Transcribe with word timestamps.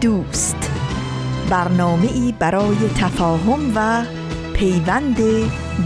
دوست. 0.00 0.70
برنامه 1.50 2.12
ای 2.12 2.34
برای 2.38 2.76
تفاهم 2.76 3.72
و 3.74 4.04
پیوند 4.54 5.16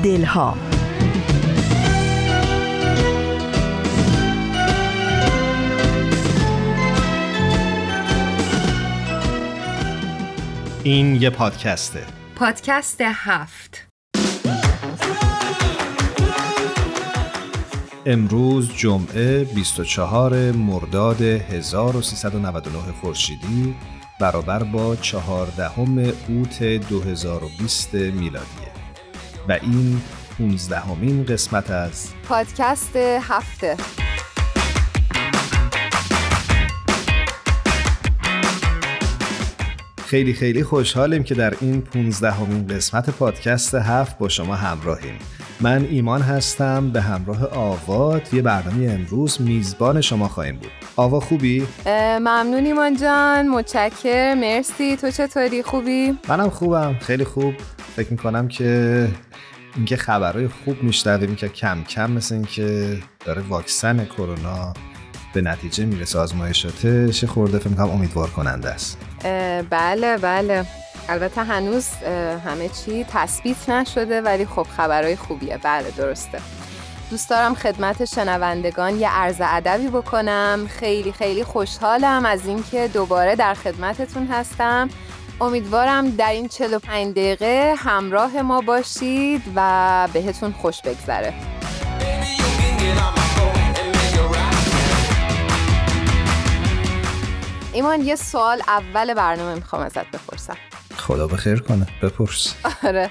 دلها. 0.03 0.57
این 10.85 11.17
یه 11.17 11.31
پادکسته. 11.31 12.07
پادکست 12.37 13.01
هفت. 13.01 13.87
امروز 18.07 18.71
جمعه 18.77 19.45
24 19.45 20.53
مرداد 20.53 21.23
1399 21.23 22.93
خورشیدی. 23.01 23.75
برابر 24.21 24.63
با 24.63 24.97
14 24.97 25.81
اوت 26.29 26.63
2020 26.63 27.95
میلادیه 27.95 28.71
و 29.49 29.53
این 29.53 30.03
15 30.39 30.81
همین 30.81 31.25
قسمت 31.25 31.71
از 31.71 32.13
پادکست 32.29 32.97
هفته. 32.97 33.77
خیلی 40.11 40.33
خیلی 40.35 40.65
خوشحالیم 40.65 41.23
که 41.23 41.35
در 41.35 41.55
این 41.61 41.81
15 41.81 42.31
همین 42.31 42.67
قسمت 42.67 43.11
پادکست 43.11 43.75
هفت 43.75 44.19
با 44.19 44.29
شما 44.29 44.55
همراهیم. 44.55 45.19
من 45.61 45.87
ایمان 45.91 46.23
هستم 46.23 46.91
به 46.91 47.01
همراه 47.01 47.45
آوا 47.45 48.19
توی 48.19 48.43
برنامه 48.43 48.91
امروز 48.91 49.41
میزبان 49.41 50.01
شما 50.01 50.29
خواهیم 50.29 50.57
بود. 50.57 50.71
آوا 50.97 51.21
خوبی؟ 51.21 51.67
ممنون 51.87 52.67
ایمان 52.67 52.97
جان 52.97 53.49
متشکر 53.49 54.35
مرسی. 54.35 54.97
تو 54.97 55.11
چطوری؟ 55.11 55.63
خوبی؟ 55.63 56.19
منم 56.29 56.51
خوبم 56.51 56.97
خیلی 57.01 57.25
خوب. 57.25 57.55
فکر 57.97 58.11
می‌کنم 58.11 58.49
که 58.49 59.09
اینکه 59.77 59.97
خبرهای 59.97 60.49
خوب 60.49 60.83
میشنویم 60.83 61.35
که 61.35 61.49
کم 61.49 61.85
کم 61.85 62.11
مثل 62.11 62.35
اینکه 62.35 62.99
داره 63.25 63.43
واکسن 63.43 64.05
کرونا 64.05 64.75
به 65.35 65.41
نتیجه 65.41 65.85
می‌رسه 65.85 66.19
آزمایشاتش 66.19 67.25
خورده 67.25 67.59
فکر 67.59 67.69
می‌کنم 67.69 67.91
امیدوار 67.91 68.31
کننده 68.31 68.69
است. 68.69 68.99
بله 69.71 70.17
بله. 70.17 70.67
البته 71.09 71.45
هنوز 71.45 71.89
همه 72.45 72.69
چی 72.69 73.07
تثبیت 73.13 73.69
نشده 73.69 74.21
ولی 74.21 74.47
خب 74.47 74.67
خبرهای 74.77 75.17
خوبیه. 75.17 75.59
بله 75.63 75.91
درسته. 75.91 76.41
دوست 77.11 77.31
دارم 77.31 77.55
خدمت 77.55 78.05
شنوندگان 78.05 79.01
یه 79.01 79.11
عرض 79.11 79.37
ادبی 79.41 79.89
بکنم. 79.89 80.69
خیلی 80.69 81.13
خیلی 81.13 81.45
خوشحالم 81.45 82.27
از 82.27 82.47
اینکه 82.47 82.89
دوباره 82.89 83.37
در 83.37 83.55
خدمتتون 83.55 84.27
هستم. 84.27 84.89
امیدوارم 85.41 86.11
در 86.11 86.31
این 86.31 86.49
45 86.49 87.15
دقیقه 87.15 87.75
همراه 87.79 88.43
ما 88.43 88.61
باشید 88.61 89.43
و 89.55 90.09
بهتون 90.13 90.53
خوش 90.53 90.83
بگذره. 90.83 91.35
ایمان 97.73 98.01
یه 98.01 98.17
سوال 98.17 98.63
اول 98.69 99.15
برنامه 99.15 99.55
می‌خوام 99.55 99.83
ازت 99.83 100.07
بپرسم. 100.07 100.57
خدا 100.97 101.27
به 101.27 101.37
خیر 101.37 101.61
کنه. 101.61 101.87
بپرس. 102.03 102.55
آره. 102.85 103.11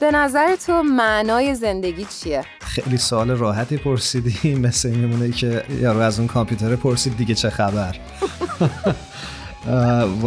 به 0.00 0.10
نظر 0.10 0.56
تو 0.56 0.82
معنای 0.82 1.54
زندگی 1.54 2.04
چیه؟ 2.04 2.44
خیلی 2.60 2.98
سوال 2.98 3.30
راحتی 3.30 3.76
پرسیدی. 3.76 4.54
مثل 4.66 4.88
این 4.88 4.98
میمونه 4.98 5.30
که 5.30 5.64
یارو 5.80 6.00
از 6.00 6.18
اون 6.18 6.28
کامپیوتر 6.28 6.76
پرسید 6.76 7.16
دیگه 7.16 7.34
چه 7.34 7.50
خبر. 7.50 7.96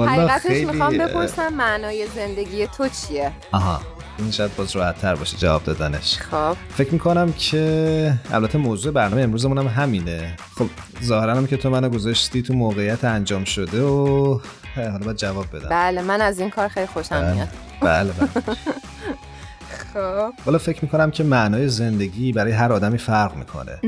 حقیقتش 0.08 0.42
خیلی... 0.42 0.66
می‌خوام 0.66 0.98
بپرسم 0.98 1.54
معنای 1.54 2.08
زندگی 2.16 2.68
تو 2.68 2.88
چیه؟ 2.88 3.32
آها. 3.52 3.82
این 4.24 4.32
شاید 4.32 4.56
باز 4.56 4.76
راحت 4.76 5.02
تر 5.02 5.16
باشه 5.16 5.38
جواب 5.38 5.64
دادنش. 5.64 6.18
خب. 6.18 6.58
فکر 6.70 6.94
می‌کنم 6.94 7.34
که 7.34 8.14
البته 8.32 8.58
موضوع 8.58 8.94
برنامه 8.94 9.22
امروزمون 9.22 9.58
هم 9.58 9.68
همینه. 9.68 10.36
خب 10.58 10.66
ظاهرا 11.04 11.36
هم 11.36 11.48
که 11.48 11.58
تو 11.58 11.70
منو 11.70 11.90
گذاشتی 11.90 12.42
تو 12.42 12.54
موقعیت 12.54 13.04
انجام 13.04 13.44
شده 13.44 13.82
و 13.84 14.40
حالا 14.76 15.06
باید 15.06 15.18
جواب 15.18 15.46
بدم. 15.54 15.70
بله 15.70 16.02
من 16.02 16.22
از 16.22 16.40
این 16.40 16.50
کار 16.50 16.68
خیلی 16.68 16.88
خوشم 16.88 17.22
بله. 17.22 17.34
میاد. 17.34 17.50
بله 17.82 18.12
بله. 18.12 18.30
خب. 19.94 20.34
حالا 20.46 20.58
فکر 20.58 20.80
می‌کنم 20.82 21.12
که 21.12 21.24
معنای 21.24 21.68
زندگی 21.68 22.32
برای 22.32 22.52
هر 22.52 22.74
آدمی 22.74 22.98
فرق 22.98 23.36
می‌کنه. 23.36 23.80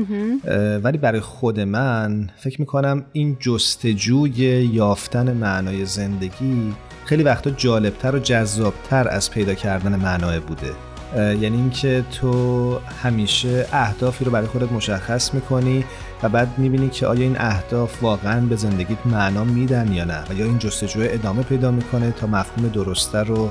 ولی 0.78 0.98
برای 0.98 1.20
خود 1.20 1.60
من 1.60 2.30
فکر 2.36 2.60
می‌کنم 2.60 3.04
این 3.12 3.36
جستجوی 3.40 4.30
یافتن 4.72 5.32
معنای 5.32 5.84
زندگی 5.86 6.74
خیلی 7.06 7.22
وقتا 7.22 7.50
جالبتر 7.50 8.16
و 8.16 8.18
جذابتر 8.18 9.08
از 9.08 9.30
پیدا 9.30 9.54
کردن 9.54 9.96
معنای 9.96 10.40
بوده. 10.40 10.72
یعنی 11.16 11.56
اینکه 11.56 12.04
تو 12.20 12.78
همیشه 13.02 13.66
اهدافی 13.72 14.24
رو 14.24 14.30
برای 14.30 14.46
خودت 14.46 14.72
مشخص 14.72 15.34
می‌کنی 15.34 15.84
و 16.22 16.28
بعد 16.28 16.58
می‌بینی 16.58 16.88
که 16.88 17.06
آیا 17.06 17.22
این 17.22 17.36
اهداف 17.40 18.02
واقعا 18.02 18.40
به 18.40 18.56
زندگیت 18.56 18.98
معنا 19.04 19.44
میدن 19.44 19.92
یا 19.92 20.04
نه 20.04 20.24
و 20.30 20.34
یا 20.34 20.44
این 20.44 20.58
جستجوی 20.58 21.08
ادامه 21.08 21.42
پیدا 21.42 21.70
می‌کنه 21.70 22.12
تا 22.12 22.26
مفهوم 22.26 22.68
درسته 22.68 23.18
رو 23.18 23.50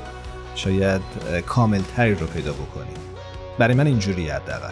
شاید 0.54 1.00
کاملتری 1.46 2.14
رو 2.14 2.26
پیدا 2.26 2.52
بکنی. 2.52 2.94
برای 3.58 3.74
من 3.74 3.86
اینجوری 3.86 4.28
حداقل. 4.28 4.70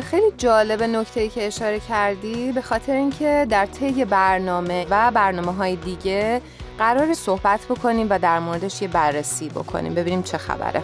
خیلی 0.00 0.32
جالب 0.38 0.82
نکته 0.82 1.20
ای 1.20 1.28
که 1.28 1.46
اشاره 1.46 1.80
کردی 1.80 2.52
به 2.52 2.62
خاطر 2.62 2.92
اینکه 2.92 3.46
در 3.50 3.66
طی 3.66 4.04
برنامه 4.04 4.86
و 4.90 5.10
برنامه 5.14 5.52
های 5.54 5.76
دیگه 5.76 6.40
قرار 6.80 7.14
صحبت 7.14 7.60
بکنیم 7.70 8.06
و 8.10 8.18
در 8.18 8.38
موردش 8.38 8.82
یه 8.82 8.88
بررسی 8.88 9.48
بکنیم. 9.48 9.94
ببینیم 9.94 10.22
چه 10.22 10.38
خبره. 10.38 10.82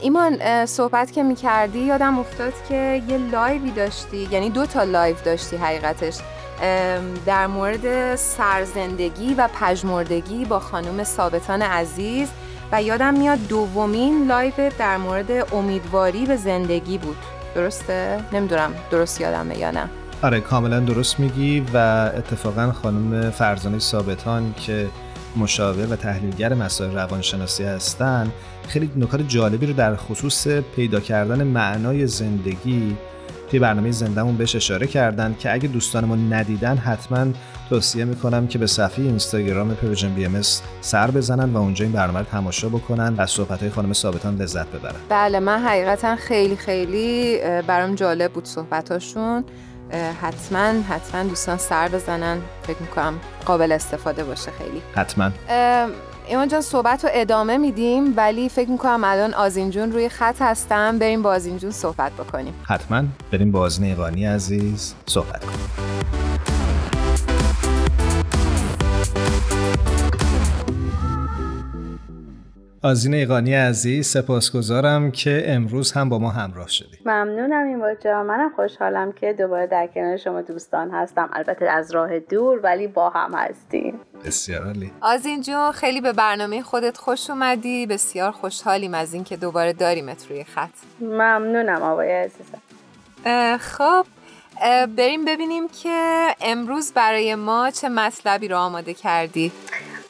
ایمان 0.00 0.66
صحبت 0.66 1.12
که 1.12 1.22
می‌کردی 1.22 1.78
یادم 1.78 2.18
افتاد 2.18 2.52
که 2.68 3.02
یه 3.08 3.18
live 3.18 3.60
ی 3.60 3.70
داشتی 3.70 4.28
یعنی 4.30 4.50
دو 4.50 4.66
تا 4.66 4.82
live 4.82 5.16
داشتی 5.24 5.56
حقیقتش 5.56 6.18
در 7.26 7.46
مورد 7.46 8.16
سرزندگی 8.16 9.34
و 9.34 9.48
پژمردگی 9.60 10.44
با 10.44 10.58
خانم 10.58 11.04
ثابتان 11.04 11.62
عزیز 11.62 12.28
و 12.72 12.82
یادم 12.82 13.14
میاد 13.14 13.38
دومین 13.48 14.26
live 14.26 14.70
در 14.78 14.96
مورد 14.96 15.54
امیدواری 15.54 16.26
به 16.26 16.36
زندگی 16.36 16.98
بود. 16.98 17.37
درسته؟ 17.54 18.20
نمی‌دونم 18.32 18.74
درست 18.90 19.20
یادمه 19.20 19.58
یا 19.58 19.70
نه 19.70 19.88
آره 20.22 20.40
کاملا 20.40 20.80
درست 20.80 21.20
میگی 21.20 21.66
و 21.74 21.76
اتفاقا 22.16 22.72
خانم 22.72 23.30
فرزانه 23.30 23.78
ثابتان 23.78 24.54
که 24.54 24.88
مشاور 25.36 25.92
و 25.92 25.96
تحلیلگر 25.96 26.54
مسائل 26.54 26.94
روانشناسی 26.94 27.64
هستن 27.64 28.32
خیلی 28.68 28.90
نکات 28.96 29.28
جالبی 29.28 29.66
رو 29.66 29.72
در 29.72 29.96
خصوص 29.96 30.48
پیدا 30.48 31.00
کردن 31.00 31.42
معنای 31.42 32.06
زندگی 32.06 32.96
توی 33.50 33.58
برنامه 33.58 33.90
زندهمون 33.90 34.36
بهش 34.36 34.56
اشاره 34.56 34.86
کردن 34.86 35.36
که 35.38 35.52
اگه 35.52 35.68
دوستانمون 35.68 36.32
ندیدن 36.32 36.76
حتما 36.76 37.26
توصیه 37.68 38.04
می‌کنم 38.04 38.46
که 38.46 38.58
به 38.58 38.66
صفحه 38.66 39.04
اینستاگرام 39.04 39.74
پروژن 39.74 40.14
بی 40.14 40.24
ام 40.24 40.40
سر 40.80 41.10
بزنن 41.10 41.52
و 41.52 41.56
اونجا 41.56 41.84
این 41.84 41.92
برنامه 41.92 42.18
رو 42.18 42.24
تماشا 42.24 42.68
بکنن 42.68 43.14
و 43.16 43.26
صحبت 43.26 43.60
های 43.60 43.70
خانم 43.70 43.92
ثابتان 43.92 44.36
لذت 44.36 44.66
ببرن. 44.66 45.00
بله 45.08 45.40
من 45.40 45.58
حقیقتا 45.58 46.16
خیلی 46.16 46.56
خیلی 46.56 47.38
برام 47.66 47.94
جالب 47.94 48.32
بود 48.32 48.44
صحبتاشون. 48.44 49.44
حتما 50.22 50.82
حتما 50.88 51.22
دوستان 51.22 51.56
سر 51.56 51.88
بزنن. 51.88 52.38
فکر 52.62 52.78
می‌کنم 52.80 53.14
قابل 53.44 53.72
استفاده 53.72 54.24
باشه 54.24 54.50
خیلی. 54.58 54.82
حتما. 54.94 55.30
ایمان 56.28 56.48
جان 56.48 56.60
صحبت 56.60 57.04
رو 57.04 57.10
ادامه 57.12 57.58
میدیم 57.58 58.14
ولی 58.16 58.48
فکر 58.48 58.70
می‌کنم 58.70 59.00
الان 59.04 59.34
آزین 59.34 59.70
جون 59.70 59.92
روی 59.92 60.08
خط 60.08 60.36
هستم. 60.42 60.98
بریم 60.98 61.22
با 61.22 61.30
آزین 61.30 61.58
جون 61.58 61.70
صحبت 61.70 62.12
بکنیم. 62.12 62.54
حتما. 62.64 63.02
بریم 63.32 63.52
با 63.52 63.60
آزین 63.60 63.84
ایوانی 63.84 64.26
عزیز 64.26 64.94
صحبت 65.06 65.44
کنیم. 65.44 66.37
آزین 72.82 73.14
ایقانی 73.14 73.54
عزیز 73.54 74.06
سپاسگزارم 74.06 75.10
که 75.10 75.42
امروز 75.46 75.92
هم 75.92 76.08
با 76.08 76.18
ما 76.18 76.30
همراه 76.30 76.68
شدی 76.68 76.98
ممنونم 77.06 77.66
این 77.66 77.78
باجا 77.78 78.22
منم 78.22 78.50
خوشحالم 78.56 79.12
که 79.12 79.32
دوباره 79.32 79.66
در 79.66 79.86
کنار 79.94 80.16
شما 80.16 80.42
دوستان 80.42 80.90
هستم. 80.90 81.30
البته 81.32 81.64
از 81.70 81.90
راه 81.94 82.18
دور 82.18 82.60
ولی 82.62 82.86
با 82.86 83.10
هم 83.10 83.34
هستیم. 83.34 84.00
بسیار 84.24 84.66
عالی. 84.66 84.92
آزین 85.00 85.40
جون 85.40 85.72
خیلی 85.72 86.00
به 86.00 86.12
برنامه 86.12 86.62
خودت 86.62 86.96
خوش 86.96 87.30
اومدی. 87.30 87.86
بسیار 87.86 88.30
خوشحالیم 88.30 88.94
از 88.94 89.14
اینکه 89.14 89.36
دوباره 89.36 89.72
داریمت 89.72 90.26
روی 90.30 90.44
خط. 90.44 90.70
ممنونم 91.00 91.82
آقای 91.82 92.12
عزیزم. 92.12 92.58
خب 93.58 94.06
بریم 94.96 95.24
ببینیم 95.24 95.68
که 95.82 96.26
امروز 96.40 96.92
برای 96.92 97.34
ما 97.34 97.70
چه 97.70 97.88
مطلبی 97.88 98.48
رو 98.48 98.56
آماده 98.56 98.94
کردی؟ 98.94 99.52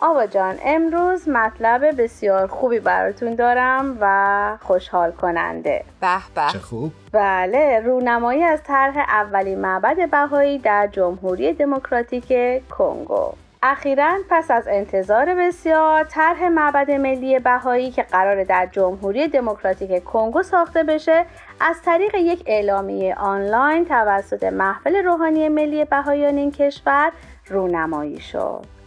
آوا 0.01 0.27
جان 0.27 0.59
امروز 0.65 1.29
مطلب 1.29 2.03
بسیار 2.03 2.47
خوبی 2.47 2.81
براتون 2.81 3.35
دارم 3.35 3.99
و 4.01 4.57
خوشحال 4.63 5.13
کننده. 5.13 5.85
به 6.01 6.19
به. 6.35 6.53
چه 6.53 6.59
خوب. 6.59 6.93
بله 7.13 7.81
رونمایی 7.85 8.43
از 8.45 8.63
طرح 8.63 8.99
اولین 8.99 9.59
معبد 9.59 10.11
بهایی 10.11 10.59
در 10.59 10.87
جمهوری 10.87 11.53
دموکراتیک 11.53 12.33
کنگو. 12.69 13.33
اخیرا 13.63 14.19
پس 14.31 14.51
از 14.51 14.69
انتظار 14.69 15.35
بسیار 15.35 16.05
طرح 16.05 16.49
معبد 16.49 16.91
ملی 16.91 17.39
بهایی 17.39 17.91
که 17.91 18.03
قرار 18.03 18.45
در 18.45 18.69
جمهوری 18.73 19.29
دموکراتیک 19.29 20.05
کنگو 20.05 20.43
ساخته 20.43 20.83
بشه 20.83 21.25
از 21.61 21.83
طریق 21.83 22.15
یک 22.15 22.43
اعلامیه 22.47 23.15
آنلاین 23.15 23.85
توسط 23.85 24.45
محفل 24.45 24.97
روحانی 25.05 25.49
ملی 25.49 25.85
بهاییان 25.85 26.37
این 26.37 26.51
کشور 26.51 27.13
رونمایی 27.49 28.21
شد. 28.21 28.78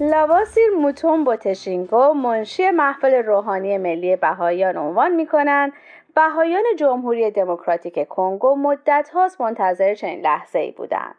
لواسیر 0.00 0.70
موتون 0.70 1.36
تشینگو 1.36 2.12
منشی 2.12 2.70
محفل 2.70 3.14
روحانی 3.14 3.78
ملی 3.78 4.16
بهاییان 4.16 4.76
عنوان 4.76 5.14
می 5.14 5.26
کنند 5.26 5.72
بهاییان 6.14 6.62
جمهوری 6.78 7.30
دموکراتیک 7.30 8.08
کنگو 8.08 8.56
مدت 8.56 9.10
هاست 9.14 9.40
منتظر 9.40 9.94
چنین 9.94 10.20
لحظه 10.20 10.58
ای 10.58 10.70
بودند. 10.70 11.14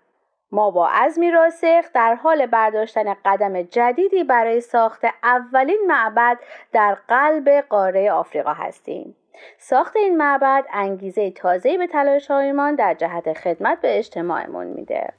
ما 0.51 0.71
با 0.71 0.87
عزمی 0.87 1.31
راسخ 1.31 1.85
در 1.93 2.15
حال 2.15 2.45
برداشتن 2.45 3.15
قدم 3.25 3.61
جدیدی 3.61 4.23
برای 4.23 4.61
ساخت 4.61 5.05
اولین 5.23 5.79
معبد 5.87 6.39
در 6.71 6.97
قلب 7.07 7.49
قاره 7.49 8.11
آفریقا 8.11 8.53
هستیم. 8.53 9.15
ساخت 9.57 9.95
این 9.95 10.17
معبد 10.17 10.65
انگیزه 10.73 11.31
تازه‌ای 11.31 11.77
به 11.77 11.87
تلاشهایمان 11.87 12.75
در 12.75 12.93
جهت 12.93 13.33
خدمت 13.33 13.81
به 13.81 13.97
اجتماعمون 13.97 14.67
میده. 14.67 15.13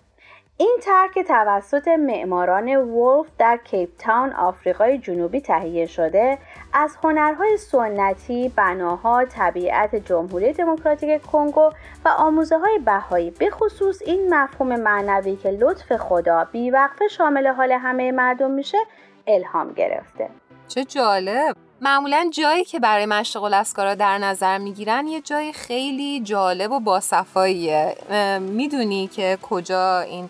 این 0.60 0.76
طرح 0.82 1.22
توسط 1.28 1.88
معماران 1.88 2.68
ولف 2.68 3.26
در 3.38 3.58
کیپ 3.64 3.88
تاون 3.98 4.32
آفریقای 4.32 4.98
جنوبی 4.98 5.40
تهیه 5.40 5.86
شده. 5.86 6.38
از 6.72 6.96
هنرهای 7.04 7.56
سنتی، 7.56 8.52
بناها، 8.56 9.24
طبیعت 9.24 9.96
جمهوری 9.96 10.52
دموکراتیک 10.52 11.22
کنگو 11.22 11.70
و 12.04 12.08
آموزه 12.08 12.58
های 12.58 12.78
بهایی. 12.78 13.30
به 13.30 13.50
خصوص 13.50 14.02
این 14.06 14.34
مفهوم 14.34 14.76
معنوی 14.76 15.36
که 15.36 15.50
لطف 15.50 15.96
خدا 15.96 16.44
بیوقفه 16.52 17.08
شامل 17.08 17.46
حال 17.46 17.72
همه 17.72 18.12
مردم 18.12 18.50
میشه 18.50 18.78
الهام 19.26 19.72
گرفته. 19.72 20.28
چه 20.68 20.84
جالب. 20.84 21.56
معمولا 21.80 22.30
جایی 22.32 22.64
که 22.64 22.80
برای 22.80 23.06
مشق 23.06 23.42
الاسکارا 23.42 23.94
در 23.94 24.18
نظر 24.18 24.58
می‌گیرن 24.58 25.06
یه 25.06 25.20
جای 25.20 25.52
خیلی 25.52 26.20
جالب 26.20 26.70
و 26.70 26.80
باصفاییه 26.80 27.94
می‌دونی 28.40 29.06
که 29.06 29.38
کجا 29.42 30.00
این 30.00 30.28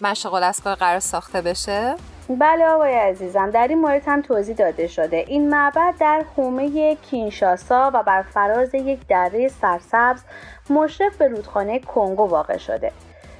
مشغل 0.00 0.34
الاسکار 0.34 0.74
قرار 0.74 1.00
ساخته 1.00 1.40
بشه؟ 1.40 1.94
بله 2.28 2.66
آقای 2.66 2.94
عزیزم 2.94 3.50
در 3.50 3.68
این 3.68 3.78
مورد 3.78 4.02
هم 4.06 4.22
توضیح 4.22 4.56
داده 4.56 4.86
شده 4.86 5.16
این 5.16 5.48
معبد 5.48 5.94
در 6.00 6.24
حومه 6.36 6.94
کینشاسا 6.94 7.90
و 7.94 8.02
بر 8.02 8.22
فراز 8.22 8.74
یک 8.74 9.06
دره 9.06 9.48
سرسبز 9.48 10.20
مشرف 10.70 11.16
به 11.16 11.28
رودخانه 11.28 11.78
کنگو 11.78 12.22
واقع 12.22 12.56
شده 12.56 12.92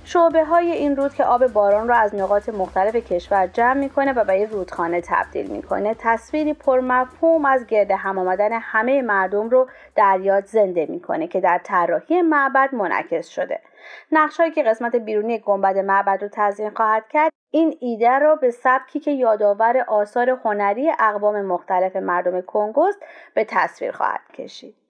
شعبه 0.09 0.45
های 0.45 0.73
این 0.73 0.97
رود 0.97 1.15
که 1.15 1.25
آب 1.25 1.47
باران 1.47 1.89
را 1.89 1.97
از 1.97 2.15
نقاط 2.15 2.49
مختلف 2.49 2.97
کشور 2.97 3.47
جمع 3.47 3.75
می‌کنه 3.75 4.13
و 4.13 4.25
به 4.25 4.33
این 4.33 4.51
رودخانه 4.51 5.01
تبدیل 5.01 5.47
می‌کنه 5.47 5.95
تصویری 5.99 6.53
پرمفهوم 6.53 7.45
از 7.45 7.67
گرد 7.67 7.91
هم 7.91 8.19
آمدن 8.19 8.53
همه 8.53 9.03
مردم 9.03 9.49
رو 9.49 9.69
در 9.95 10.21
یاد 10.23 10.45
زنده 10.45 10.87
می‌کنه 10.87 11.27
که 11.27 11.41
در 11.41 11.61
طراحی 11.65 12.23
معبد 12.23 12.75
منعکس 12.75 13.29
شده. 13.29 13.61
نقشهایی 14.13 14.53
که 14.53 14.63
قسمت 14.63 14.97
بیرونی 14.97 15.39
گنبد 15.39 15.79
معبد 15.79 16.23
رو 16.23 16.29
تزیین 16.33 16.71
خواهد 16.71 17.09
کرد 17.09 17.33
این 17.51 17.77
ایده 17.81 18.19
را 18.19 18.37
به 18.37 18.51
سبکی 18.51 19.01
که 19.01 19.11
یادآور 19.11 19.85
آثار 19.89 20.31
هنری 20.31 20.91
اقوام 20.99 21.43
مختلف 21.43 21.97
مردم 21.97 22.41
کنگوست 22.41 22.99
به 23.35 23.45
تصویر 23.45 23.93
خواهد 23.93 24.21
کشید. 24.35 24.86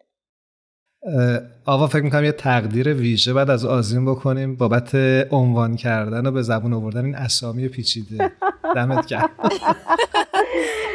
آوا 1.67 1.87
فکر 1.87 2.03
می‌کنم 2.03 2.25
یه 2.25 2.33
تقدیر 2.33 2.95
ویژه 2.95 3.33
بعد 3.33 3.51
از 3.51 3.65
آزین 3.65 4.05
بکنیم. 4.07 4.57
بابت 4.57 4.95
عنوان 5.31 5.77
کردن 5.77 6.27
و 6.27 6.31
به 6.31 6.43
زبون 6.43 6.73
آوردن 6.73 7.05
این 7.05 7.15
اسامی 7.17 7.69
پیچیده. 7.69 8.33
دمت 8.75 9.07
گرم. 9.07 9.31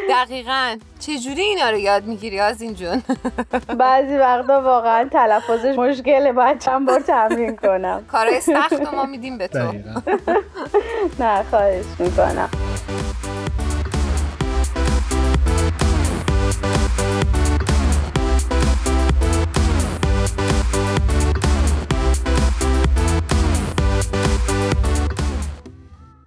دقیقا. 0.09 0.75
چجوری 0.99 1.41
اینا 1.41 1.69
رو 1.69 1.77
یاد 1.77 2.05
می‌گیری 2.05 2.39
از 2.39 2.61
این 2.61 2.73
جون؟ 2.73 3.01
بعضی 3.79 4.13
وقتا 4.13 4.61
واقعا 4.61 5.09
تلفظش 5.11 5.77
مشکله 5.77 6.33
باید 6.33 6.59
چند 6.59 6.87
بار 6.87 6.99
تمرین 6.99 7.55
کنم. 7.55 8.03
کارای 8.11 8.41
سخت 8.41 8.93
ما 8.93 9.05
میدیم 9.05 9.37
به 9.37 9.47
تو. 9.47 9.59
نه 11.19 11.43
خواهش 11.43 11.85
می‌کنم. 11.99 12.49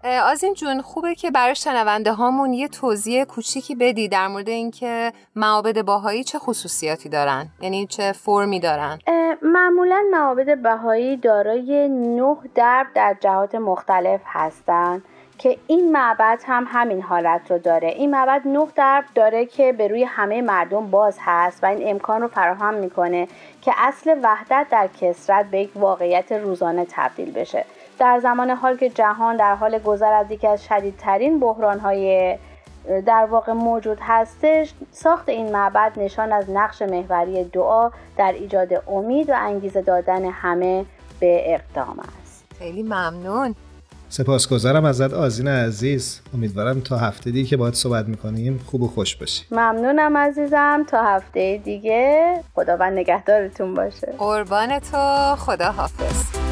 آزین 0.05 0.55
جون 0.55 0.81
خوبه 0.81 1.15
که 1.15 1.31
برای 1.31 1.55
شنونده 1.55 2.13
هامون 2.13 2.53
یه 2.53 2.69
توضیح 2.69 3.25
کوچیکی 3.25 3.75
بدی 3.75 4.09
در 4.09 4.29
مورد 4.29 4.49
اینکه 4.49 5.13
معابد 5.37 5.83
باهایی 5.83 6.25
چه 6.25 6.39
خصوصیاتی 6.39 7.09
دارن؟ 7.09 7.49
یعنی 7.61 7.87
چه 7.87 8.13
فرمی 8.13 8.61
دارن؟ 8.61 8.99
معمولا 9.43 10.05
معابد 10.13 10.63
بهایی 10.63 11.17
دارای 11.17 11.89
نه 11.89 12.37
درب 12.55 12.87
در 12.95 13.17
جهات 13.21 13.55
مختلف 13.55 14.21
هستند 14.25 15.03
که 15.39 15.59
این 15.67 15.93
معبد 15.93 16.41
هم 16.47 16.67
همین 16.69 17.03
حالت 17.03 17.51
رو 17.51 17.59
داره. 17.59 17.89
این 17.89 18.11
معبد 18.11 18.43
نه 18.45 18.67
درب 18.77 19.05
داره 19.15 19.47
که 19.47 19.73
به 19.73 19.89
روی 19.89 20.05
همه 20.05 20.43
مردم 20.43 20.91
باز 20.91 21.17
هست 21.21 21.65
و 21.65 21.67
این 21.67 21.91
امکان 21.91 22.21
رو 22.23 22.29
فراهم 22.29 22.75
می‌کنه 22.75 23.29
که 23.63 23.73
اصل 23.77 24.19
وحدت 24.23 24.67
در 24.71 24.89
کسرت 25.01 25.47
به 25.51 25.61
یک 25.61 25.71
واقعیت 25.75 26.33
روزانه 26.33 26.87
تبدیل 26.91 27.33
بشه. 27.33 27.65
در 27.99 28.21
زمان 28.23 28.51
حال 28.51 28.77
که 28.77 28.91
جهان 28.91 29.37
در 29.37 29.55
حال 29.55 29.79
گذر 29.79 30.13
از 30.13 30.31
یکی 30.31 30.47
از 30.47 30.65
شدیدترین 30.65 31.41
بحرانهای 31.41 32.39
در 33.07 33.29
واقع 33.31 33.53
موجود 33.53 33.99
هستش 34.01 34.75
ساخت 34.91 35.29
این 35.29 35.53
معبد 35.53 35.93
نشان 35.97 36.33
از 36.33 36.51
نقش 36.51 36.83
محوری 36.83 37.45
دعا 37.45 37.91
در 38.17 38.33
ایجاد 38.33 38.69
امید 38.89 39.31
و 39.31 39.35
انگیزه 39.37 39.83
دادن 39.83 40.25
همه 40.25 40.85
به 41.21 41.55
اقدام 41.55 42.01
است. 42.23 42.45
خیلی 42.59 42.83
ممنون. 42.83 43.55
سپاسگزارم 44.09 44.85
ازت 44.85 45.13
آزین 45.13 45.49
عزیز. 45.49 46.21
امیدوارم 46.35 46.81
تا 46.81 46.97
هفته 46.97 47.31
دیگه 47.31 47.49
که 47.49 47.57
باید 47.57 47.75
صحبت 47.75 48.09
می‌کنیم 48.09 48.61
خوب 48.67 48.83
و 48.83 48.89
خوش 48.89 49.17
باشی. 49.17 49.45
ممنونم 49.51 50.17
عزیزم. 50.17 50.85
تا 50.89 51.03
هفته 51.03 51.61
دیگه. 51.65 52.35
خداوند 52.55 52.99
نگهدارتون 52.99 53.75
باشه. 53.75 54.15
قربان 54.19 54.79
تو. 54.79 55.37
خدا 55.37 55.73
حافظ 55.73 56.44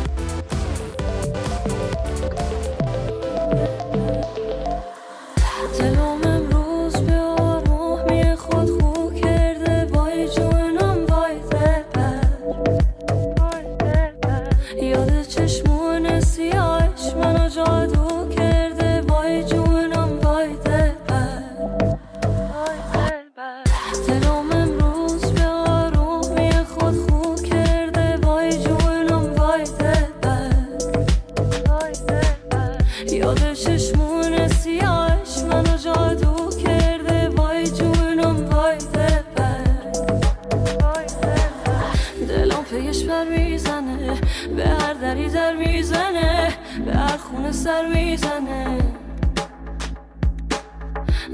سر 47.53 47.87
می‌زنه 47.87 48.79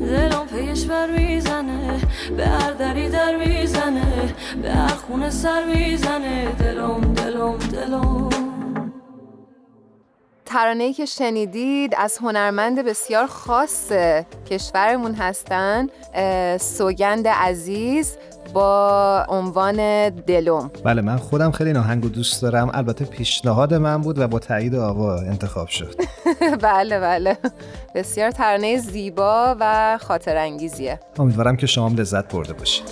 دلم 0.01 0.47
پی 0.47 0.73
کشور 0.73 1.11
می‌زنه 1.11 2.01
به 2.37 2.47
هر 2.47 2.73
دری 2.73 3.09
در 3.09 3.37
می‌زنه 3.37 4.35
به 4.63 4.71
هر 4.73 4.89
خونه 4.89 5.31
سر 5.31 5.65
می‌زنه 5.65 6.53
دلم 6.53 7.15
دلم 7.15 7.59
دلم 7.59 8.29
ترانه‌ای 10.47 10.93
که 10.93 11.07
شنیدید 11.07 11.95
از 11.99 12.19
هنرمند 12.19 12.79
بسیار 12.85 13.27
خاص 13.27 13.93
کشورمون 14.51 15.15
هستن 15.15 15.87
سوگند 16.61 17.29
عزیز. 17.29 18.17
با 18.53 19.27
عنوان 19.29 20.09
دلم. 20.11 20.71
بله 20.85 21.03
من 21.03 21.17
خودم 21.17 21.51
خیلی 21.51 21.73
ناهنگ 21.73 22.13
دوست 22.13 22.43
دارم. 22.43 22.71
البته 22.75 23.05
پیشنهاد 23.05 23.75
من 23.75 24.01
بود 24.01 24.19
و 24.19 24.29
با 24.29 24.39
تایید 24.39 24.75
آقا 24.75 25.19
انتخاب 25.19 25.69
شد. 25.69 25.95
بله 26.63 27.01
بله. 27.01 27.39
بسیار 27.95 28.31
ترانه 28.31 28.77
زیبا 28.77 29.57
و 29.61 29.99
خاطر 30.01 30.37
انگیزیه 30.37 31.01
امیدوارم 31.19 31.57
که 31.57 31.67
شما 31.67 31.89
لذت 31.89 32.33
برده 32.33 32.53
باشید. 32.53 32.85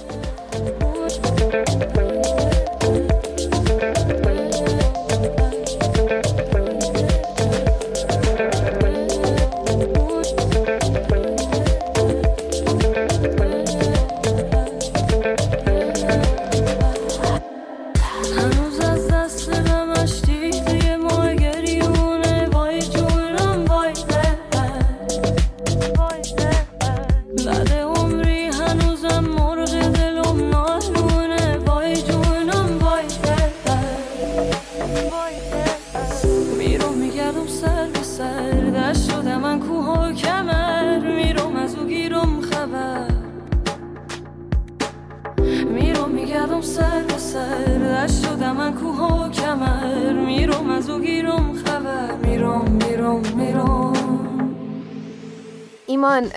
ایمان 55.87 56.31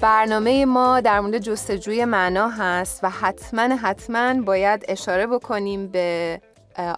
برنامه 0.00 0.64
ما 0.64 1.00
در 1.00 1.20
مورد 1.20 1.38
جستجوی 1.38 2.04
معنا 2.04 2.48
هست 2.48 3.00
و 3.04 3.10
حتما 3.10 3.76
حتما 3.76 4.42
باید 4.42 4.84
اشاره 4.88 5.26
بکنیم 5.26 5.86
به 5.86 6.40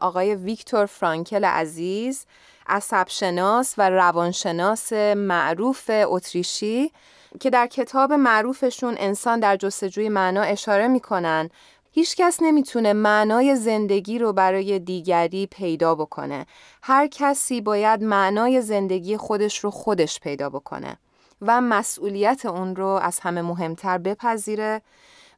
آقای 0.00 0.34
ویکتور 0.34 0.86
فرانکل 0.86 1.44
عزیز 1.44 2.26
عصبشناس 2.66 3.74
و 3.78 3.90
روانشناس 3.90 4.92
معروف 5.16 5.90
اتریشی 5.90 6.92
که 7.40 7.50
در 7.50 7.66
کتاب 7.66 8.12
معروفشون 8.12 8.94
انسان 8.98 9.40
در 9.40 9.56
جستجوی 9.56 10.08
معنا 10.08 10.42
اشاره 10.42 10.88
می‌کنن. 10.88 11.50
هیچ 11.98 12.16
کس 12.16 12.38
نمی‌تونه 12.42 12.92
معنای 12.92 13.56
زندگی 13.56 14.18
رو 14.18 14.32
برای 14.32 14.78
دیگری 14.78 15.46
پیدا 15.46 15.94
بکنه. 15.94 16.46
هر 16.82 17.06
کسی 17.06 17.60
باید 17.60 18.02
معنای 18.02 18.62
زندگی 18.62 19.16
خودش 19.16 19.58
رو 19.58 19.70
خودش 19.70 20.20
پیدا 20.20 20.50
بکنه. 20.50 20.98
و 21.42 21.60
مسئولیت 21.60 22.46
اون 22.46 22.76
رو 22.76 22.86
از 22.86 23.20
همه 23.20 23.42
مهمتر 23.42 23.98
بپذیره 23.98 24.82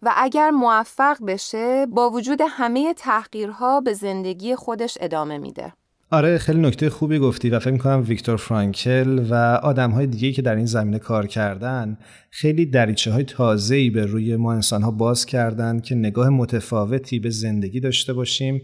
و 0.02 0.12
اگر 0.16 0.50
موفق 0.50 1.24
بشه 1.26 1.86
با 1.86 2.10
وجود 2.10 2.40
همه 2.48 2.94
تحقیرها 2.94 3.80
به 3.80 3.92
زندگی 3.92 4.56
خودش 4.56 4.98
ادامه 5.00 5.38
میده. 5.38 5.72
آره 6.10 6.38
خیلی 6.38 6.60
نکته 6.60 6.90
خوبی 6.90 7.18
گفتی 7.18 7.50
و 7.50 7.58
فکر 7.58 7.70
می‌کنم 7.70 8.04
ویکتور 8.08 8.36
فرانکل 8.36 9.26
و 9.30 9.34
آدم 9.62 9.90
های 9.90 10.06
دیگه 10.06 10.32
که 10.32 10.42
در 10.42 10.56
این 10.56 10.66
زمینه 10.66 10.98
کار 10.98 11.26
کردن 11.26 11.98
خیلی 12.30 12.66
دریچه 12.66 13.12
های 13.12 13.24
تازه‌ای 13.24 13.90
به 13.90 14.06
روی 14.06 14.36
ما 14.36 14.52
انسان 14.52 14.82
ها 14.82 14.90
باز 14.90 15.26
کردن 15.26 15.80
که 15.80 15.94
نگاه 15.94 16.28
متفاوتی 16.28 17.18
به 17.18 17.30
زندگی 17.30 17.80
داشته 17.80 18.12
باشیم. 18.12 18.62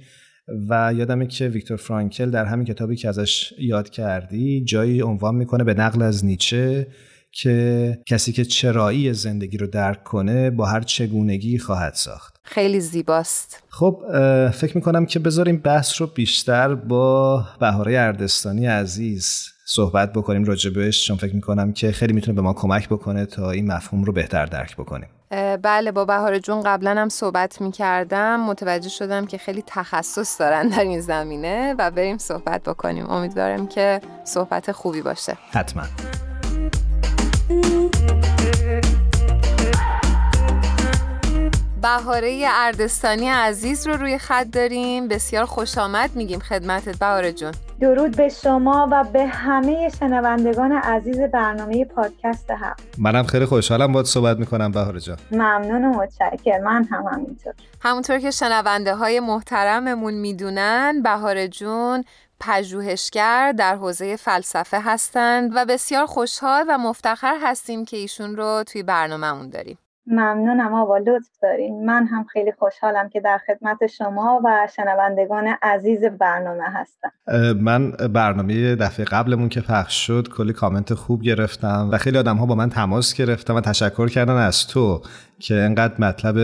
و 0.68 0.92
یادمه 0.96 1.26
که 1.26 1.48
ویکتور 1.48 1.76
فرانکل 1.76 2.30
در 2.30 2.44
همین 2.44 2.66
کتابی 2.66 2.96
که 2.96 3.08
ازش 3.08 3.52
یاد 3.58 3.90
کردی 3.90 4.64
جایی 4.64 5.02
عنوان 5.02 5.34
می‌کنه 5.34 5.64
به 5.64 5.74
نقل 5.74 6.02
از 6.02 6.24
نیچه. 6.24 6.86
که 7.34 7.98
کسی 8.06 8.32
که 8.32 8.44
چرایی 8.44 9.12
زندگی 9.12 9.58
رو 9.58 9.66
درک 9.66 10.04
کنه 10.04 10.50
با 10.50 10.66
هر 10.66 10.80
چگونگی 10.80 11.58
خواهد 11.58 11.94
ساخت. 11.94 12.36
خیلی 12.44 12.80
زیباست. 12.80 13.62
خب 13.68 14.02
فکر 14.50 14.76
می‌کنم 14.76 15.06
که 15.06 15.18
بذاریم 15.18 15.56
بحث 15.56 16.00
رو 16.00 16.06
بیشتر 16.06 16.74
با 16.74 17.44
بهاره 17.60 17.98
اردستانی 17.98 18.66
عزیز 18.66 19.50
صحبت 19.66 20.12
بکنیم 20.12 20.44
راجبش 20.44 21.06
چون 21.06 21.16
فکر 21.16 21.34
می‌کنم 21.34 21.72
که 21.72 21.92
خیلی 21.92 22.12
می‌تونه 22.12 22.34
به 22.34 22.42
ما 22.42 22.52
کمک 22.52 22.88
بکنه 22.88 23.26
تا 23.26 23.50
این 23.50 23.72
مفهوم 23.72 24.04
رو 24.04 24.12
بهتر 24.12 24.46
درک 24.46 24.76
بکنیم. 24.76 25.08
بله 25.62 25.92
با 25.92 26.04
بهار 26.04 26.38
جون 26.38 26.62
قبلا 26.62 26.90
هم 26.90 27.08
صحبت 27.08 27.60
می‌کردم. 27.60 28.40
متوجه 28.40 28.88
شدم 28.88 29.26
که 29.26 29.38
خیلی 29.38 29.64
تخصص 29.66 30.40
دارن 30.40 30.68
در 30.68 30.80
این 30.80 31.00
زمینه 31.00 31.74
و 31.78 31.90
بریم 31.90 32.18
صحبت 32.18 32.62
بکنیم. 32.62 33.10
امیدوارم 33.10 33.66
که 33.66 34.00
صحبت 34.24 34.72
خوبی 34.72 35.02
باشه. 35.02 35.36
حتما. 35.50 35.84
بهاره 41.82 42.46
اردستانی 42.50 43.28
عزیز 43.28 43.86
رو 43.86 43.96
روی 43.96 44.18
خط 44.18 44.46
داریم. 44.52 45.08
بسیار 45.08 45.44
خوش 45.44 45.78
آمد 45.78 46.10
میگیم 46.16 46.38
خدمتت 46.38 46.98
بهاره 46.98 47.32
جون. 47.32 47.52
درود 47.80 48.16
به 48.16 48.28
شما 48.28 48.88
و 48.92 49.04
به 49.04 49.26
همه 49.26 49.90
شنوندگان 50.00 50.72
عزیز 50.72 51.20
برنامه 51.20 51.84
پادکست 51.84 52.50
هم 52.50 52.74
منم 52.98 53.22
خیلی 53.24 53.44
خوشحالم 53.44 53.92
باید 53.92 54.06
صحبت 54.06 54.38
می‌کنم 54.38 54.72
بهاره 54.72 55.00
جان. 55.00 55.16
ممنون 55.30 55.84
و 55.84 55.88
متشکر 55.88 56.58
من 56.58 56.84
هم 56.84 57.04
همینطور. 57.12 57.54
همونطور 57.80 58.18
که 58.18 58.30
شنونده 58.30 58.94
های 58.94 59.20
محترممون 59.20 60.14
می‌دونن 60.14 61.02
بهاره 61.02 61.48
جون 61.48 62.04
پژوهشگر 62.46 63.52
در 63.58 63.76
حوزه 63.76 64.16
فلسفه 64.16 64.80
هستند 64.80 65.52
و 65.54 65.64
بسیار 65.64 66.06
خوشحال 66.06 66.64
و 66.68 66.78
مفتخر 66.78 67.36
هستیم 67.42 67.84
که 67.84 67.96
ایشون 67.96 68.36
رو 68.36 68.64
توی 68.66 68.82
برنامهمون 68.82 69.48
داریم. 69.50 69.78
ممنونم 70.06 70.74
آقا 70.74 70.98
لطف 70.98 71.28
دارین. 71.42 71.84
من 71.84 72.06
هم 72.06 72.24
خیلی 72.24 72.52
خوشحالم 72.52 73.08
که 73.08 73.20
در 73.20 73.40
خدمت 73.46 73.86
شما 73.86 74.40
و 74.44 74.68
شنوندگان 74.76 75.46
عزیز 75.62 76.04
برنامه 76.04 76.64
هستم. 76.64 77.12
من 77.60 77.90
برنامه 77.90 78.76
دفعه 78.76 79.04
قبلمون 79.04 79.48
که 79.48 79.60
پخش 79.60 80.06
شد 80.06 80.28
کلی 80.28 80.52
کامنت 80.52 80.94
خوب 80.94 81.22
گرفتم 81.22 81.88
و 81.92 81.98
خیلی 81.98 82.18
آدم 82.18 82.36
ها 82.36 82.46
با 82.46 82.54
من 82.54 82.70
تماس 82.70 83.14
گرفتم 83.14 83.54
و 83.54 83.60
تشکر 83.60 84.08
کردن 84.08 84.36
از 84.36 84.66
تو 84.66 85.02
که 85.38 85.54
انقدر 85.54 85.94
مطلب 85.98 86.36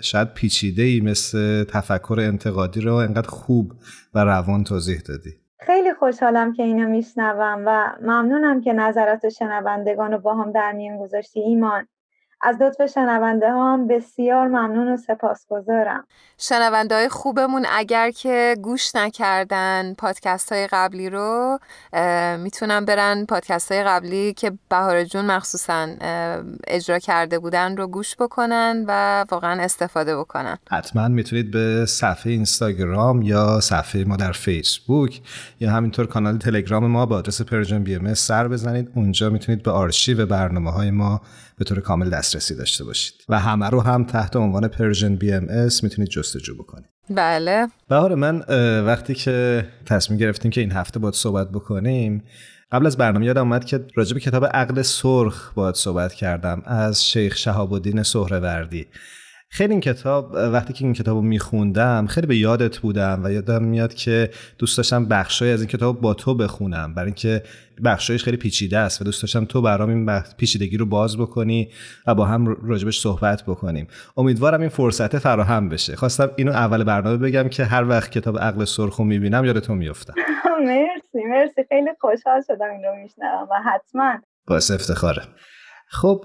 شاید 0.00 0.34
پیچیده 0.34 0.82
ای 0.82 1.00
مثل 1.00 1.64
تفکر 1.64 2.16
انتقادی 2.20 2.80
رو 2.80 2.94
انقدر 2.94 3.28
خوب 3.28 3.72
و 4.14 4.24
روان 4.24 4.64
توضیح 4.64 4.98
دادی. 5.08 5.43
خیلی 5.66 5.94
خوشحالم 5.94 6.52
که 6.52 6.62
اینو 6.62 6.88
میشنوم 6.88 7.62
و 7.66 7.96
ممنونم 8.00 8.60
که 8.60 8.72
نظرات 8.72 9.28
شنوندگان 9.28 10.12
رو 10.12 10.18
با 10.18 10.34
هم 10.34 10.52
در 10.52 10.72
میان 10.72 10.98
گذاشتی 10.98 11.40
ایمان. 11.40 11.88
از 12.44 12.62
لطف 12.62 12.92
شنونده 12.94 13.48
هم 13.48 13.88
بسیار 13.88 14.48
ممنون 14.48 14.88
و 14.88 14.96
سپاسگزارم. 14.96 16.04
شنونده 16.38 16.94
های 16.94 17.08
خوبمون 17.08 17.66
اگر 17.72 18.10
که 18.10 18.56
گوش 18.62 18.94
نکردن 18.94 19.94
پادکست 19.94 20.52
های 20.52 20.66
قبلی 20.66 21.10
رو 21.10 21.58
می‌تونن 22.38 22.84
برن 22.84 23.24
پادکست 23.24 23.72
های 23.72 23.84
قبلی 23.84 24.32
که 24.32 24.52
بهار 24.70 25.04
جون 25.04 25.24
مخصوصا 25.26 25.88
اجرا 26.66 26.98
کرده 26.98 27.38
بودن 27.38 27.76
رو 27.76 27.86
گوش 27.86 28.16
بکنن 28.16 28.84
و 28.88 29.24
واقعا 29.30 29.62
استفاده 29.62 30.16
بکنن. 30.16 30.58
حتما 30.70 31.08
می‌تونید 31.08 31.50
به 31.50 31.86
صفحه 31.88 32.32
اینستاگرام 32.32 33.22
یا 33.22 33.60
صفحه 33.60 34.04
ما 34.04 34.16
در 34.16 34.32
فیسبوک 34.32 35.20
یا 35.60 35.70
همینطور 35.70 36.06
کانال 36.06 36.38
تلگرام 36.38 36.86
ما 36.86 37.06
با 37.06 37.16
آدرس 37.16 37.42
Persian 37.42 37.82
B 37.82 38.14
سر 38.14 38.48
بزنید. 38.48 38.88
اونجا 38.94 39.30
می‌تونید 39.30 39.62
به 39.62 39.70
آرشیو 39.70 40.26
برنامه 40.26 40.70
های 40.70 40.90
ما 40.90 41.20
به 41.58 41.64
طور 41.64 41.80
کامل 41.80 42.10
دسترسی 42.10 42.54
داشته 42.54 42.84
باشید. 42.84 43.14
و 43.28 43.38
همه 43.40 43.68
رو 43.68 43.80
هم 43.80 44.04
تحت 44.04 44.36
عنوان 44.36 44.68
Persian 44.68 45.16
BMS 45.16 45.84
می‌تونید 45.84 46.10
جستجو 46.10 46.54
بکنید. 46.54 46.88
بله. 47.10 47.66
بهار 47.88 48.14
من 48.14 48.44
وقتی 48.86 49.14
که 49.14 49.66
تصمیم 49.86 50.18
گرفتیم 50.18 50.50
که 50.50 50.60
این 50.60 50.72
هفته 50.72 50.98
باید 50.98 51.14
صحبت 51.14 51.50
بکنیم 51.50 52.24
قبل 52.72 52.86
از 52.86 52.96
برنامه 52.96 53.26
یادم 53.26 53.42
اومد 53.42 53.64
که 53.64 53.86
راجب 53.94 54.18
کتاب 54.18 54.44
عقل 54.44 54.82
سرخ 54.82 55.52
باید 55.54 55.74
صحبت 55.74 56.12
کردم 56.12 56.62
از 56.64 57.04
شیخ 57.04 57.36
شهاب 57.36 57.72
الدین 57.72 58.02
سهروردی. 58.02 58.86
خیلی 59.54 59.72
این 59.72 59.80
کتاب 59.80 60.32
وقتی 60.32 60.72
که 60.72 60.84
این 60.84 60.94
کتاب 60.94 61.16
رو 61.16 61.22
میخوندم 61.22 62.06
خیلی 62.06 62.26
به 62.26 62.36
یادت 62.36 62.78
بودم 62.78 63.20
و 63.24 63.32
یادم 63.32 63.64
میاد 63.64 63.94
که 63.94 64.30
دوست 64.58 64.76
داشتم 64.76 65.06
بخشای 65.08 65.52
از 65.52 65.60
این 65.60 65.68
کتاب 65.68 66.00
با 66.00 66.14
تو 66.14 66.34
بخونم. 66.34 66.94
برای 66.94 67.06
اینکه 67.06 67.42
بخشایش 67.84 68.24
خیلی 68.24 68.36
پیچیده 68.36 68.78
است 68.78 69.00
و 69.00 69.04
دوست 69.04 69.22
داشتم 69.22 69.44
تو 69.44 69.62
برام 69.62 69.88
این 69.88 70.20
پیچیدگی 70.36 70.76
رو 70.76 70.86
باز 70.86 71.18
بکنی 71.18 71.70
و 72.06 72.14
با 72.14 72.24
هم 72.24 72.56
راجبش 72.62 73.00
صحبت 73.00 73.42
بکنیم. 73.42 73.86
امیدوارم 74.16 74.60
این 74.60 74.68
فرصت 74.68 75.18
فراهم 75.18 75.68
بشه. 75.68 75.96
خواستم 75.96 76.30
اینو 76.36 76.52
اول 76.52 76.84
برنامه 76.84 77.16
بگم 77.16 77.48
که 77.48 77.64
هر 77.64 77.88
وقت 77.88 78.10
کتاب 78.10 78.38
عقل 78.38 78.64
سرخو 78.64 79.04
می‌بینم 79.04 79.44
یاد 79.44 79.58
تو 79.58 79.74
میفتم 79.74 80.14
مرسی 80.66 81.24
مرسی. 81.30 81.64
خیلی 81.68 81.90
خوشحال 82.00 82.42
شدم 82.46 82.70
این 82.70 82.84
رو 82.84 83.02
میشنوم 83.02 83.48
و 83.50 83.54
حتما 83.64 84.14
باعث 84.46 84.70
افتخاره. 84.70 85.22
خب 85.86 86.24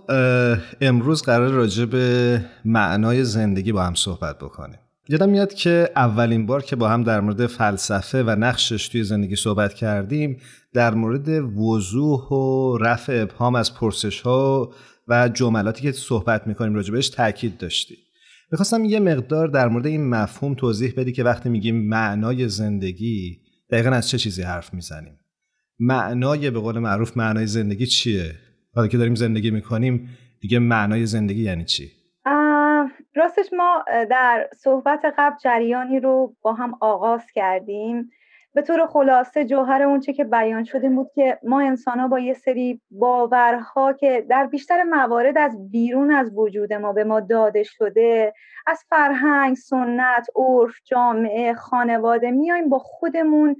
امروز 0.82 1.22
قرار 1.22 1.52
راجع 1.52 1.86
به 1.86 2.42
معنای 2.66 3.24
زندگی 3.24 3.72
با 3.72 3.84
هم 3.84 3.96
صحبت 3.96 4.38
بکنیم. 4.38 4.80
یادم 5.10 5.30
میاد 5.30 5.54
که 5.54 5.90
اولین 5.96 6.46
بار 6.46 6.64
که 6.64 6.76
با 6.76 6.90
هم 6.90 7.04
در 7.04 7.22
مورد 7.22 7.48
فلسفه 7.48 8.24
و 8.24 8.30
نقشش 8.30 8.88
توی 8.88 9.04
زندگی 9.04 9.36
صحبت 9.36 9.74
کردیم 9.74 10.38
در 10.74 10.94
مورد 10.94 11.30
وضوح 11.58 12.28
و 12.28 12.78
رفع 12.78 13.22
ابهام 13.22 13.56
از 13.56 13.74
پرسش 13.74 14.22
ها 14.22 14.74
و 15.08 15.30
جملاتی 15.30 15.82
که 15.82 15.92
صحبت 15.92 16.48
می‌کنیم 16.48 16.76
راجع 16.76 16.92
بهش 16.92 17.10
تاکید 17.10 17.58
داشتیم. 17.58 17.98
می‌خواستم 18.52 18.86
یه 18.86 19.00
مقدار 19.00 19.48
در 19.48 19.68
مورد 19.68 19.86
این 19.86 20.10
مفهوم 20.10 20.54
توضیح 20.54 20.94
بدی 20.98 21.12
که 21.12 21.24
وقتی 21.24 21.50
میگیم 21.50 21.88
معنای 21.90 22.50
زندگی 22.50 23.40
دقیقا 23.72 23.90
از 23.90 24.10
چه 24.10 24.18
چیزی 24.18 24.42
حرف 24.42 24.74
می‌زنیم؟ 24.74 25.20
معنای 25.80 26.52
به 26.52 26.60
قول 26.60 26.80
معروف 26.80 27.18
معنای 27.18 27.48
زندگی 27.48 27.86
چیه؟ 27.86 28.36
حالا 28.76 28.88
که 28.88 28.98
داریم 28.98 29.16
زندگی 29.16 29.52
می‌کنیم 29.52 30.10
دیگه 30.42 30.60
معنای 30.60 31.06
زندگی 31.06 31.44
یعنی 31.44 31.66
چی؟ 31.66 31.92
راستش 33.16 33.54
ما 33.54 33.86
در 34.10 34.48
صحبت 34.56 35.14
قبل 35.18 35.38
جریانی 35.38 36.00
رو 36.00 36.36
با 36.42 36.54
هم 36.54 36.78
آغاز 36.82 37.32
کردیم. 37.34 38.10
به 38.54 38.62
طور 38.62 38.88
خلاصه 38.88 39.46
جوهر 39.46 39.84
اون 39.84 40.00
چه 40.00 40.14
که 40.14 40.24
بیان 40.24 40.64
شده 40.64 40.90
بود 40.90 41.08
که 41.16 41.40
ما 41.44 41.62
انسان 41.62 42.00
ها 42.00 42.08
با 42.08 42.20
یه 42.20 42.34
سری 42.34 42.82
باورها 42.92 43.94
که 43.94 44.26
در 44.30 44.48
بیشتر 44.48 44.84
موارد 44.84 45.38
از 45.38 45.72
بیرون 45.72 46.12
از 46.12 46.32
وجود 46.38 46.74
ما 46.74 46.94
به 46.94 47.04
ما 47.04 47.20
داده 47.20 47.64
شده 47.64 48.34
از 48.68 48.84
فرهنگ، 48.90 49.56
سنت، 49.56 50.28
عرف، 50.36 50.76
جامعه، 50.86 51.54
خانواده 51.54 52.32
میایم 52.32 52.70
با 52.70 52.80
خودمون 52.80 53.56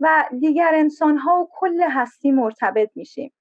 و 0.00 0.24
دیگر 0.40 0.70
انسان 0.74 1.16
ها 1.16 1.40
و 1.40 1.48
کل 1.52 1.80
هستی 1.90 2.30
مرتبط 2.30 2.90
میشیم. 2.94 3.32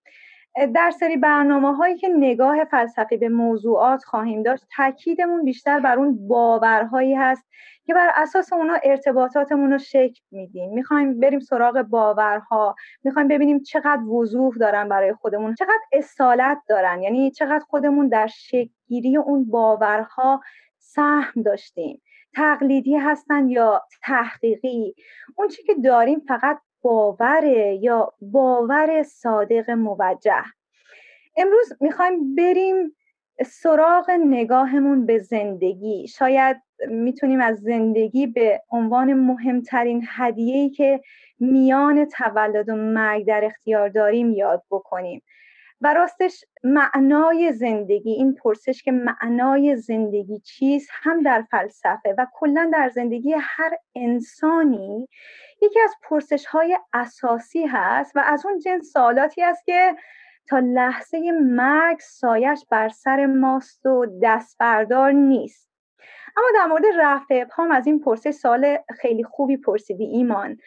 در 0.55 0.91
سری 0.99 1.17
برنامه 1.17 1.75
هایی 1.75 1.97
که 1.97 2.07
نگاه 2.09 2.63
فلسفی 2.63 3.17
به 3.17 3.29
موضوعات 3.29 4.03
خواهیم 4.03 4.43
داشت 4.43 4.63
تاکیدمون 4.75 5.45
بیشتر 5.45 5.79
بر 5.79 5.97
اون 5.97 6.27
باورهایی 6.27 7.13
هست 7.15 7.45
که 7.85 7.93
بر 7.93 8.11
اساس 8.15 8.53
اونا 8.53 8.77
ارتباطاتمون 8.83 9.71
رو 9.71 9.77
شکل 9.77 10.21
میدیم. 10.31 10.73
می‌خوایم 10.73 11.19
بریم 11.19 11.39
سراغ 11.39 11.81
باورها 11.81 12.75
می‌خوایم 13.03 13.27
ببینیم 13.27 13.63
چقدر 13.63 14.01
وضوح 14.01 14.55
دارن 14.55 14.89
برای 14.89 15.13
خودمون 15.13 15.55
چقدر 15.55 15.81
اصالت 15.91 16.57
دارن 16.67 17.01
یعنی 17.01 17.31
چقدر 17.31 17.63
خودمون 17.69 18.07
در 18.07 18.27
شکلگیری 18.27 19.17
اون 19.17 19.45
باورها 19.45 20.41
سهم 20.79 21.41
داشتیم. 21.45 22.01
تقلیدی 22.35 22.95
هستن 22.95 23.49
یا 23.49 23.81
تحقیقی؟ 24.03 24.95
اون 25.35 25.47
چی 25.47 25.63
که 25.63 25.73
داریم 25.83 26.19
فقط 26.27 26.59
باوره 26.83 27.79
یا 27.81 28.13
باور 28.21 29.03
صادق 29.03 29.69
موجه. 29.69 30.43
امروز 31.37 31.73
می‌خوایم 31.81 32.35
بریم 32.35 32.95
سراغ 33.45 34.11
نگاهمون 34.11 35.05
به 35.05 35.19
زندگی. 35.19 36.07
شاید 36.07 36.57
می‌تونیم 36.87 37.41
از 37.41 37.57
زندگی 37.59 38.27
به 38.27 38.61
عنوان 38.71 39.13
مهمترین 39.13 40.05
هدیه‌ای 40.09 40.69
که 40.69 41.01
میان 41.39 42.05
تولد 42.05 42.69
و 42.69 42.75
مرگ 42.75 43.27
در 43.27 43.45
اختیار 43.45 43.89
داریم 43.89 44.31
یاد 44.33 44.63
بکنیم. 44.71 45.21
و 45.81 45.93
راستش 45.93 46.43
معنای 46.63 47.51
زندگی 47.51 48.11
این 48.11 48.35
پرسش 48.35 48.83
که 48.83 48.91
معنای 48.91 49.75
زندگی 49.75 50.39
چیست 50.39 50.89
هم 50.91 51.23
در 51.23 51.45
فلسفه 51.51 52.15
و 52.17 52.27
کلا 52.33 52.69
در 52.73 52.89
زندگی 52.89 53.35
هر 53.39 53.71
انسانی 53.95 55.07
یکی 55.63 55.79
از 55.79 55.95
پرسش 56.01 56.45
های 56.45 56.77
اساسی 56.93 57.65
هست 57.65 58.15
و 58.15 58.19
از 58.25 58.45
اون 58.45 58.59
جنس 58.59 58.91
سوالاتی 58.93 59.43
است 59.43 59.65
که 59.65 59.95
تا 60.47 60.59
لحظه 60.59 61.31
مرگ 61.31 61.99
سایش 61.99 62.65
بر 62.69 62.89
سر 62.89 63.25
ماست 63.25 63.85
و 63.85 64.05
دست 64.23 64.57
بردار 64.59 65.11
نیست. 65.11 65.69
اما 66.37 66.47
در 66.55 66.65
مورد 66.65 66.83
رفع 66.99 67.41
ابهام 67.41 67.71
از 67.71 67.87
این 67.87 67.99
پرسش 67.99 68.31
سال 68.31 68.77
خیلی 68.99 69.23
خوبی 69.23 69.57
پرسیدی 69.57 70.05
ایمان. 70.05 70.57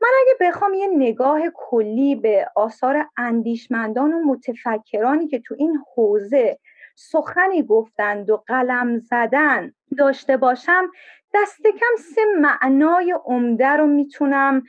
من 0.00 0.08
اگه 0.20 0.50
بخوام 0.50 0.74
یه 0.74 0.88
نگاه 0.96 1.40
کلی 1.54 2.14
به 2.14 2.50
آثار 2.56 3.08
اندیشمندان 3.16 4.14
و 4.14 4.24
متفکرانی 4.24 5.28
که 5.28 5.40
تو 5.40 5.54
این 5.58 5.78
حوزه 5.94 6.58
سخنی 6.96 7.62
گفتند 7.62 8.30
و 8.30 8.36
قلم 8.46 8.98
زدن 8.98 9.72
داشته 9.98 10.36
باشم 10.36 10.90
دست 11.34 11.62
کم 11.62 12.02
سه 12.14 12.20
معنای 12.40 13.14
عمده 13.24 13.68
رو 13.68 13.86
می‌تونم 13.86 14.62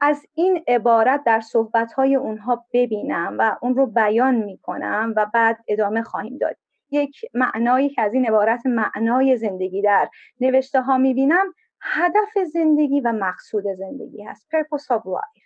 از 0.00 0.26
این 0.34 0.64
عبارت 0.68 1.24
در 1.24 1.40
صحبتهای 1.40 2.14
اونها 2.14 2.66
ببینم 2.72 3.36
و 3.38 3.56
اون 3.62 3.74
رو 3.74 3.86
بیان 3.86 4.34
می‌کنم 4.34 5.14
و 5.16 5.26
بعد 5.34 5.58
ادامه 5.68 6.02
خواهیم 6.02 6.38
داد. 6.38 6.56
یک 6.90 7.20
معنایی 7.34 7.88
که 7.88 8.02
از 8.02 8.14
این 8.14 8.26
عبارت 8.26 8.66
معنای 8.66 9.36
زندگی 9.36 9.82
در 9.82 10.08
نوشته 10.40 10.80
ها 10.80 10.98
می‌بینم 10.98 11.54
هدف 11.80 12.38
زندگی 12.52 13.00
و 13.00 13.12
مقصود 13.12 13.64
زندگی 13.78 14.22
هست 14.22 14.46
purpose 14.54 14.96
of 14.96 15.02
life. 15.02 15.42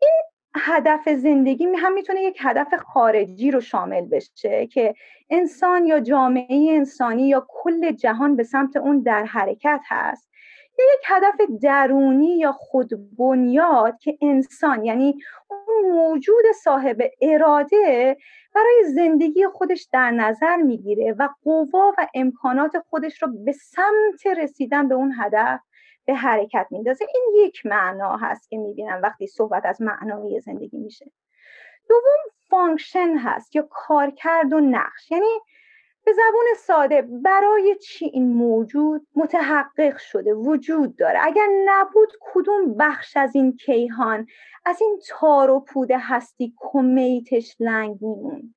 این 0.00 0.22
هدف 0.56 1.08
زندگی 1.08 1.64
هم 1.64 1.92
می‌تونه 1.92 2.22
یک 2.22 2.38
هدف 2.40 2.74
خارجی 2.74 3.50
رو 3.50 3.60
شامل 3.60 4.00
بشه 4.00 4.66
که 4.66 4.94
انسان 5.30 5.86
یا 5.86 6.00
جامعه 6.00 6.72
انسانی 6.72 7.28
یا 7.28 7.46
کل 7.48 7.92
جهان 7.92 8.36
به 8.36 8.42
سمت 8.42 8.76
اون 8.76 9.02
در 9.02 9.24
حرکت 9.24 9.80
هست. 9.88 10.28
یا 10.78 10.84
یک 10.94 11.04
هدف 11.06 11.60
درونی 11.62 12.38
یا 12.38 12.52
خودبنیاد 12.52 13.98
که 13.98 14.18
انسان 14.22 14.84
یعنی 14.84 15.18
اون 15.50 15.92
موجود 15.92 16.44
صاحب 16.64 17.10
اراده 17.22 18.16
برای 18.54 18.84
زندگی 18.94 19.46
خودش 19.46 19.88
در 19.92 20.10
نظر 20.10 20.56
می‌گیره 20.56 21.14
و 21.18 21.28
قوا 21.44 21.94
و 21.98 22.06
امکانات 22.14 22.78
خودش 22.78 23.22
رو 23.22 23.28
به 23.44 23.52
سمت 23.52 24.38
رسیدن 24.38 24.88
به 24.88 24.94
اون 24.94 25.14
هدف 25.18 25.60
به 26.08 26.14
حرکت 26.14 26.66
میندازه. 26.70 27.06
این 27.14 27.44
یک 27.44 27.66
معنا 27.66 28.16
هست 28.16 28.50
که 28.50 28.56
می‌بینم 28.56 29.00
وقتی 29.02 29.26
صحبت 29.26 29.66
از 29.66 29.82
معنای 29.82 30.40
زندگی 30.40 30.78
میشه. 30.78 31.10
دوم 31.88 32.32
function 32.50 33.16
هست 33.16 33.56
یا 33.56 33.68
کارکرد 33.70 34.52
و 34.52 34.60
نقش. 34.60 35.10
یعنی 35.10 35.40
به 36.04 36.12
زبون 36.12 36.46
ساده 36.56 37.02
برای 37.02 37.76
چی 37.76 38.04
این 38.04 38.32
موجود 38.32 39.06
متحقق 39.14 39.96
شده 39.98 40.34
وجود 40.34 40.96
داره؟ 40.96 41.18
اگر 41.22 41.48
نبود 41.64 42.12
کدوم 42.20 42.74
بخش 42.74 43.16
از 43.16 43.34
این 43.34 43.56
کیهان 43.56 44.26
از 44.64 44.82
این 44.82 45.00
تار 45.08 45.50
و 45.50 45.60
پود 45.60 45.90
هستی 45.90 46.54
کمیتش 46.56 47.56
لنگ 47.60 47.98
میمون 48.00 48.54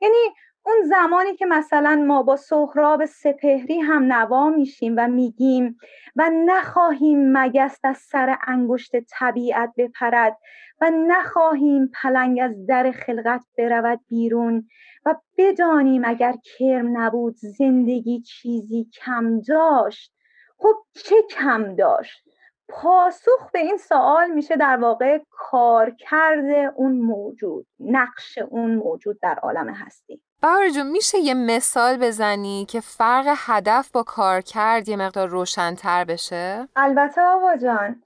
یعنی 0.00 0.34
اون 0.66 0.76
زمانی 0.84 1.36
که 1.36 1.46
مثلا 1.46 2.04
ما 2.06 2.22
با 2.22 2.36
سهراب 2.36 3.04
سپهری 3.04 3.80
هم 3.80 4.12
نوا 4.12 4.50
میشیم 4.50 4.94
و 4.96 5.08
میگیم 5.08 5.78
و 6.16 6.30
نخواهیم 6.32 7.32
مگست 7.32 7.84
از 7.84 7.96
سر 7.98 8.36
انگشت 8.46 8.92
طبیعت 9.00 9.72
بپرد 9.76 10.36
و 10.80 10.90
نخواهیم 10.90 11.90
پلنگ 12.02 12.40
از 12.42 12.66
در 12.66 12.90
خلقت 12.90 13.44
برود 13.58 14.00
بیرون 14.08 14.68
و 15.06 15.14
بدانیم 15.38 16.02
اگر 16.04 16.34
کرم 16.44 16.98
نبود 16.98 17.36
زندگی 17.36 18.20
چیزی 18.20 18.88
کم 19.04 19.40
داشت 19.40 20.14
خب 20.58 20.74
چه 20.94 21.16
کم 21.30 21.74
داشت؟ 21.74 22.24
پاسخ 22.68 23.50
به 23.52 23.58
این 23.58 23.76
سوال 23.76 24.30
میشه 24.30 24.56
در 24.56 24.76
واقع 24.76 25.18
کارکرد 25.30 26.72
اون 26.76 26.92
موجود 26.92 27.66
نقش 27.80 28.38
اون 28.38 28.74
موجود 28.74 29.20
در 29.20 29.34
عالم 29.34 29.68
هستی 29.68 30.22
بهار 30.44 30.68
جون 30.68 30.90
میشه 30.90 31.18
یه 31.18 31.34
مثال 31.34 31.96
بزنی 31.96 32.66
که 32.68 32.80
فرق 32.80 33.34
هدف 33.36 33.90
با 33.90 34.02
کار 34.02 34.40
کرد 34.40 34.88
یه 34.88 34.96
مقدار 34.96 35.28
روشنتر 35.28 36.04
بشه؟ 36.04 36.68
البته 36.76 37.20
آقا 37.20 37.56
جان 37.56 38.02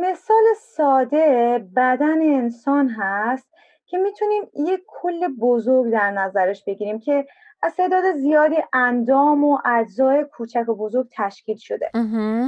مثال 0.00 0.42
ساده 0.58 1.58
بدن 1.76 2.22
انسان 2.22 2.88
هست 2.88 3.48
که 3.86 3.98
می‌تونیم 3.98 4.42
یه 4.54 4.82
کل 4.86 5.28
بزرگ 5.28 5.92
در 5.92 6.10
نظرش 6.10 6.64
بگیریم 6.64 7.00
که 7.00 7.26
از 7.62 7.74
تعداد 7.76 8.12
زیادی 8.12 8.56
اندام 8.72 9.44
و 9.44 9.58
اجزای 9.64 10.24
کوچک 10.24 10.68
و 10.68 10.74
بزرگ 10.74 11.06
تشکیل 11.16 11.56
شده 11.56 11.90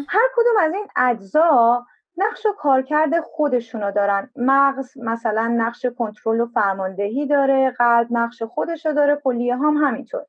هر 0.08 0.28
کدوم 0.36 0.56
از 0.60 0.72
این 0.72 0.86
اجزا 0.96 1.86
نقش 2.16 2.46
و 2.46 2.52
کارکرد 2.52 3.20
خودشونو 3.20 3.90
دارن. 3.90 4.30
مغز 4.36 4.98
مثلا 4.98 5.48
نقش 5.48 5.86
کنترل 5.86 6.40
و 6.40 6.46
فرماندهی 6.46 7.26
داره 7.26 7.70
قلب 7.70 8.06
نقش 8.10 8.42
خودشو 8.42 8.92
داره 8.92 9.20
کلیه 9.24 9.56
هم 9.56 9.76
همینطور. 9.76 10.26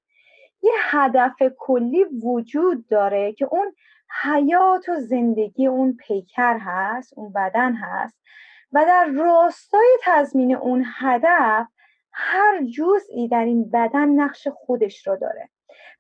یه 0.62 0.74
هدف 0.80 1.36
کلی 1.58 2.04
وجود 2.04 2.88
داره 2.88 3.34
که 3.34 3.46
اون 3.46 3.74
حیات 4.24 4.90
و 4.90 5.00
زندگی 5.00 5.68
اون 5.68 5.98
پیکر 5.98 6.58
هست 6.58 7.14
اون 7.18 7.34
بدن 7.34 7.74
هست 7.74 8.16
و 8.74 8.86
در 8.86 9.06
راستای 9.06 9.98
تضمین 10.04 10.56
اون 10.56 10.86
هدف 10.98 11.68
هر 12.12 12.64
جزئی 12.64 13.28
در 13.28 13.46
این 13.46 13.70
بدن 13.70 14.08
نقش 14.08 14.48
خودش 14.48 15.08
رو 15.08 15.16
داره. 15.16 15.50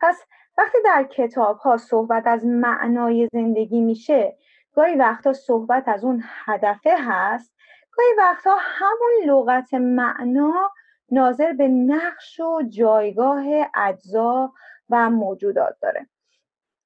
پس 0.02 0.24
وقتی 0.58 0.78
در 0.86 1.04
کتاب 1.04 1.58
ها 1.58 1.78
صحبت 1.78 2.28
از 2.28 2.46
معنای 2.46 3.30
زندگی 3.34 3.82
میشه 3.82 4.38
گاهی 4.74 4.96
وقتا 4.96 5.34
صحبت 5.34 5.88
از 5.88 6.04
اون 6.04 6.24
هدفه 6.46 6.96
هست 7.00 7.54
گاهی 7.92 8.10
وقتا 8.18 8.56
همون 8.60 9.12
لغت 9.26 9.74
معنا 9.74 10.72
ناظر 11.12 11.54
به 11.54 11.68
نقش 11.68 12.40
و 12.40 12.62
جایگاه 12.70 13.46
اجزا 13.76 14.54
و 14.90 15.10
موجودات 15.10 15.78
داره. 15.82 16.08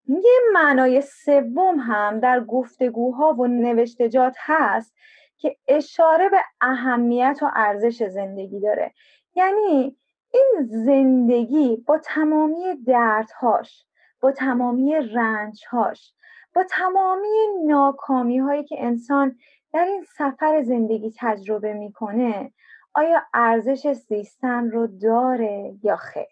یه 0.07 0.39
معنای 0.53 1.01
سوم 1.01 1.79
هم 1.79 2.19
در 2.19 2.39
گفتگوها 2.39 3.33
و 3.33 3.47
نوشتجات 3.47 4.35
هست 4.39 4.95
که 5.37 5.57
اشاره 5.67 6.29
به 6.29 6.37
اهمیت 6.61 7.39
و 7.41 7.51
ارزش 7.55 8.03
زندگی 8.03 8.59
داره. 8.59 8.93
یعنی 9.35 9.97
این 10.33 10.67
زندگی 10.67 11.83
با 11.87 11.97
تمامی 11.97 12.75
دردهاش 12.87 13.85
با 14.19 14.31
تمامی 14.31 14.95
رنجهاش 14.95 16.13
با 16.55 16.63
تمامی 16.63 17.47
ناکامی 17.65 18.37
هایی 18.37 18.63
که 18.63 18.75
انسان 18.79 19.35
در 19.73 19.85
این 19.85 20.03
سفر 20.17 20.61
زندگی 20.61 21.13
تجربه 21.17 21.73
می‌کنه 21.73 22.51
آیا 22.93 23.21
ارزش 23.33 23.91
زیستن 23.91 24.71
رو 24.71 24.87
داره 24.87 25.75
یا 25.83 25.95
خیر؟ 25.95 26.27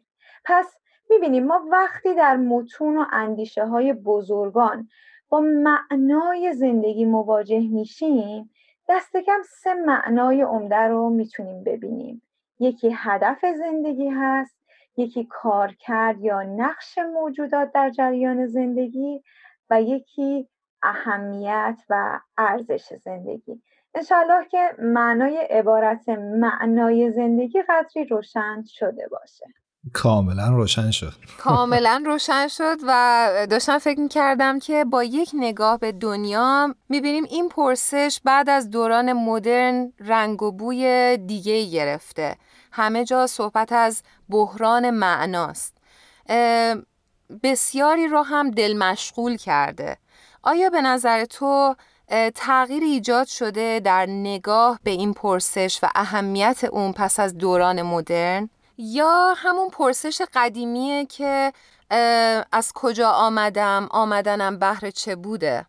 پس 0.46 0.76
می‌بینیم 1.10 1.46
ما 1.46 1.66
وقتی 1.72 2.16
در 2.16 2.38
متون 2.38 2.98
و 2.98 3.06
اندیشه 3.12 3.66
های 3.66 3.94
بزرگان 3.94 4.90
با 5.30 5.42
معنای 5.42 6.54
زندگی 6.54 7.06
مواجه 7.06 7.68
میشیم 7.68 8.50
دست 8.90 9.18
کم 9.18 9.42
سه 9.46 9.74
معنای 9.74 10.42
عمده 10.42 10.76
رو 10.76 11.10
می‌تونیم 11.10 11.64
ببینیم. 11.64 12.22
یکی 12.60 12.96
هدف 12.96 13.46
زندگی 13.58 14.08
هست 14.08 14.58
یکی 14.98 15.28
کارکرد 15.30 16.22
یا 16.22 16.42
نقش 16.44 16.98
موجودات 16.98 17.72
در 17.72 17.90
جریان 17.90 18.48
زندگی 18.48 19.24
و 19.70 19.82
یکی 19.82 20.50
اهمیت 20.84 21.78
و 21.90 22.20
ارزش 22.38 22.94
زندگی. 23.06 23.62
انشالله 23.96 24.46
که 24.52 24.70
معنای 24.80 25.38
عبارت 25.38 26.10
معنای 26.40 27.12
زندگی 27.12 27.64
قدری 27.70 28.06
روشن 28.06 28.64
شده 28.68 29.08
باشه. 29.12 29.46
کاملا 29.94 30.50
روشن 30.50 30.92
شد. 30.92 31.14
کاملا 31.40 32.04
روشن 32.06 32.48
شد 32.48 32.78
و 32.88 33.48
داشتم 33.50 33.78
فکر 33.78 34.00
می‌کردم 34.00 34.60
که 34.60 34.86
با 34.86 35.04
یک 35.04 35.32
نگاه 35.34 35.80
به 35.80 35.92
دنیا 35.92 36.76
می‌بینیم 36.90 37.24
این 37.30 37.50
پرسش 37.50 38.22
بعد 38.24 38.50
از 38.50 38.70
دوران 38.70 39.14
مدرن 39.14 39.94
رنگ 40.00 40.44
و 40.44 40.52
بوی 40.52 41.18
دیگه 41.18 41.66
گرفته. 41.66 42.36
همه 42.72 43.06
جا 43.06 43.28
صحبت 43.28 43.72
از 43.72 44.04
بحران 44.30 44.90
معناست. 44.90 45.78
بسیاری 47.44 48.08
رو 48.08 48.22
هم 48.22 48.52
دل 48.52 48.78
مشغول 48.78 49.38
کرده. 49.38 49.98
آیا 50.44 50.70
به 50.70 50.82
نظر 50.82 51.26
تو 51.26 51.76
تغییر 52.36 52.84
ایجاد 52.84 53.28
شده 53.28 53.80
در 53.80 54.06
نگاه 54.06 54.80
به 54.84 54.92
این 54.92 55.14
پرسش 55.14 55.80
و 55.84 55.88
اهمیت 55.96 56.64
اون 56.64 56.92
پس 56.92 57.20
از 57.20 57.38
دوران 57.38 57.82
مدرن؟ 57.82 58.50
یا 58.78 59.34
همون 59.38 59.70
پرسش 59.70 60.22
قدیمیه 60.34 61.06
که 61.06 61.52
از 62.52 62.72
کجا 62.76 63.10
آمدم 63.10 63.88
آمدنم 63.92 64.60
بهر 64.60 64.90
چه 64.90 65.16
بوده؟ 65.16 65.66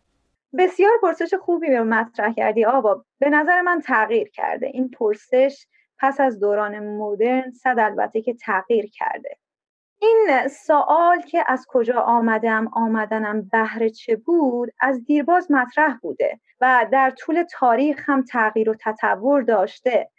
بسیار 0.57 0.91
پرسش 1.01 1.33
خوبی 1.33 1.67
رو 1.67 1.83
مطرح 1.83 2.33
کردی. 2.33 2.65
آبا 2.65 3.05
به 3.19 3.29
نظر 3.29 3.61
من 3.61 3.81
تغییر 3.81 4.29
کرده. 4.29 4.67
این 4.67 4.89
پرسش 4.89 5.65
پس 5.99 6.19
از 6.19 6.39
دوران 6.39 6.79
مدرن 6.79 7.51
صد 7.51 7.75
البته 7.79 8.21
که 8.21 8.33
تغییر 8.33 8.89
کرده. 8.93 9.37
این 9.99 10.47
سوال 10.47 11.21
که 11.21 11.43
از 11.47 11.65
کجا 11.69 11.99
آمدم 11.99 12.67
آمدنم 12.67 13.49
بهر 13.51 13.87
چه 13.87 14.15
بود 14.15 14.69
از 14.79 15.05
دیرباز 15.05 15.51
مطرح 15.51 15.97
بوده 15.97 16.39
و 16.61 16.85
در 16.91 17.09
طول 17.09 17.43
تاریخ 17.51 18.03
هم 18.05 18.23
تغییر 18.23 18.69
و 18.69 18.75
تطور 18.79 19.41
داشته. 19.41 20.09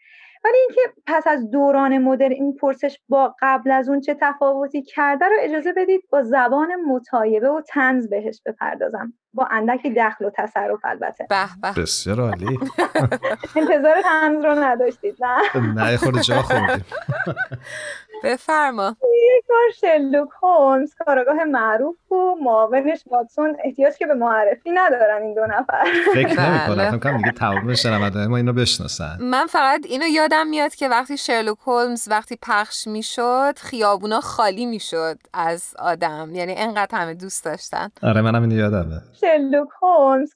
ولی 0.45 0.57
اینکه 0.59 0.81
پس 1.07 1.27
از 1.27 1.51
دوران 1.51 1.99
مدرن 1.99 2.33
این 2.33 2.57
پرسش 2.57 2.99
با 3.09 3.35
قبل 3.41 3.71
از 3.71 3.89
اون 3.89 4.01
چه 4.01 4.17
تفاوتی 4.21 4.83
کرده 4.83 5.25
رو 5.25 5.37
اجازه 5.41 5.73
بدید 5.73 6.03
با 6.11 6.23
زبان 6.23 6.75
متایبه 6.75 7.51
و 7.51 7.61
تنز 7.61 8.09
بهش 8.09 8.43
بپردازم. 8.47 9.13
با 9.35 9.49
اندکی 9.51 9.95
دخل 9.95 10.25
و 10.25 10.31
تصرف 10.37 10.81
البته. 10.85 11.27
به 11.31 11.47
به. 11.63 11.83
بسیار 11.83 12.21
عالی. 12.21 12.59
انتظار 13.57 14.03
تنز 14.03 14.45
رو 14.45 14.55
نداشتید 14.55 15.17
نه؟ 15.21 15.65
نه 15.75 15.97
خود 15.97 16.21
جا 16.21 16.43
خوردیم. 16.43 16.85
بفرما. 18.25 18.97
یک 19.03 19.45
بار 19.49 19.59
شلوک 19.81 20.29
هولمز 20.43 20.95
کاراگاه 20.95 21.45
معروف 21.45 22.13
و 22.13 22.35
معاونش 22.43 23.05
واتسون. 23.11 23.57
احتیاج 23.65 23.95
که 23.95 24.07
به 24.07 24.15
معرفی 24.15 24.71
ندارن 24.71 25.23
این 25.23 25.35
دو 25.35 25.47
نفر. 25.47 25.85
فکر 26.15 26.27
نمی 26.27 26.37
کنم 26.37 26.75
بله. 26.75 26.91
فکر 26.91 26.99
کنم 26.99 27.17
دیگه 27.17 27.31
تمام 27.31 27.75
شنونده 27.75 28.27
ما 28.27 28.37
اینو 28.37 28.53
بشناسن. 28.53 29.17
من 29.21 29.47
فقط 29.47 29.81
اینو 29.89 30.07
یادم 30.07 30.47
میاد 30.47 30.75
که 30.75 30.89
وقتی 30.89 31.17
شرلوک 31.17 31.59
هولمز 31.67 32.09
وقتی 32.11 32.39
پخش 32.43 32.87
می‌شد 32.87 33.59
خیابونا 33.59 34.21
خالی 34.21 34.67
می‌شد 34.67 35.19
از 35.35 35.75
آدم. 35.79 36.31
یعنی 36.35 36.55
انقدر 36.57 36.99
همه 36.99 37.15
دوست 37.15 37.45
داشتن. 37.45 37.91
آره 38.03 38.21
منم 38.21 38.43
اینو 38.43 38.55
یادمه. 38.55 39.03
شلوک 39.21 39.69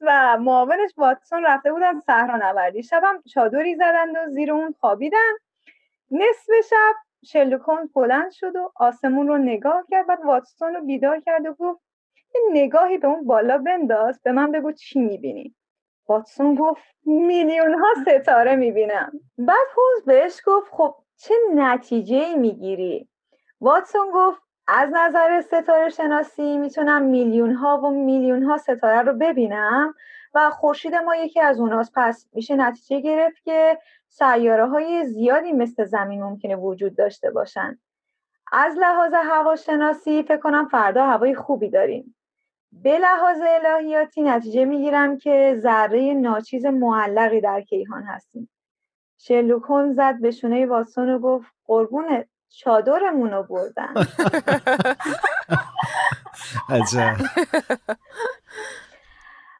و 0.01 0.39
معاونش 0.39 0.91
واتسون 0.97 1.45
رفته 1.45 1.73
بودن 1.73 2.01
صحرا 2.01 2.37
نوردی 2.37 2.83
شبم 2.83 3.23
چادری 3.35 3.75
زدند 3.75 4.17
و 4.17 4.31
زیر 4.31 4.53
اون 4.53 4.75
خوابیدن. 4.81 5.33
نصف 6.11 6.69
شب 6.71 6.95
شلوک 7.25 7.61
هولمز 7.61 7.93
بلند 7.93 8.31
شد 8.31 8.57
و 8.57 8.73
آسمون 8.77 9.29
رو 9.29 9.39
نگاه 9.39 9.85
کرد 9.91 10.07
بعد 10.07 10.21
واتسون 10.25 10.75
رو 10.75 10.85
بیدار 10.85 11.21
کرد 11.21 11.47
و 11.47 11.53
گفت 11.53 11.81
یه 12.35 12.41
نگاهی 12.53 12.99
به 12.99 13.09
اون 13.09 13.27
بالا 13.27 13.59
بنداز 13.59 14.21
به 14.25 14.33
من 14.33 14.53
بگو 14.53 14.73
چی 14.73 15.01
می‌بینی. 15.01 15.55
واتسون 16.09 16.55
گفت 16.55 16.83
میلیون 17.05 17.75
ها 17.75 17.89
ستاره 18.03 18.57
می‌بینم. 18.57 19.13
بعد 19.39 19.67
هولمز 19.77 20.05
بهش 20.07 20.41
گفت 20.47 20.73
خب 20.73 20.95
چه 21.17 21.35
نتیجه 21.55 22.17
ای 22.17 22.37
می‌گیری؟ 22.37 23.09
واتسون 23.61 24.11
گفت 24.15 24.43
از 24.75 24.91
نظر 24.93 25.41
ستاره 25.41 25.89
شناسی 25.89 26.59
می‌تونم 26.59 27.03
میلیون 27.03 27.55
ها 27.55 27.79
و 27.79 27.91
میلیون 27.91 28.43
ها 28.43 28.57
ستاره 28.57 29.03
رو 29.03 29.13
ببینم 29.13 29.95
و 30.35 30.51
خورشید 30.51 30.95
ما 30.95 31.17
یکی 31.17 31.41
از 31.41 31.61
اوناست. 31.61 31.93
پس 31.95 32.29
میشه 32.33 32.57
نتیجه 32.57 33.01
گرفت 33.01 33.43
که 33.45 33.79
سیاره 34.09 34.67
های 34.67 35.05
زیادی 35.05 35.53
مثل 35.53 35.85
زمین 35.85 36.23
ممکنه 36.23 36.57
وجود 36.57 36.97
داشته 36.97 37.31
باشن. 37.31 37.79
از 38.53 38.77
لحاظ 38.79 39.15
هواشناسی 39.15 40.23
فکر 40.23 40.37
کنم 40.37 40.69
فردا 40.69 41.07
هوای 41.07 41.35
خوبی 41.35 41.71
داریم. 41.71 42.17
به 42.73 42.99
لحاظ 42.99 43.41
الهیاتی 43.47 44.23
نتیجه 44.23 44.65
می‌گیرم 44.65 45.19
که 45.19 45.57
ذره 45.59 46.15
ناچیز 46.15 46.67
معلقی 46.67 47.41
در 47.41 47.61
کیهان 47.61 48.03
هستیم. 48.03 48.51
شلوکون 49.19 49.93
زد 49.93 50.21
به 50.21 50.31
شونه 50.31 50.67
واتسون 50.67 51.11
و 51.11 51.19
گفت 51.19 51.53
قربون 51.67 52.25
چادرمون 52.59 53.31
رو 53.31 53.43
بردن. 53.43 53.95
عجب. 56.69 57.17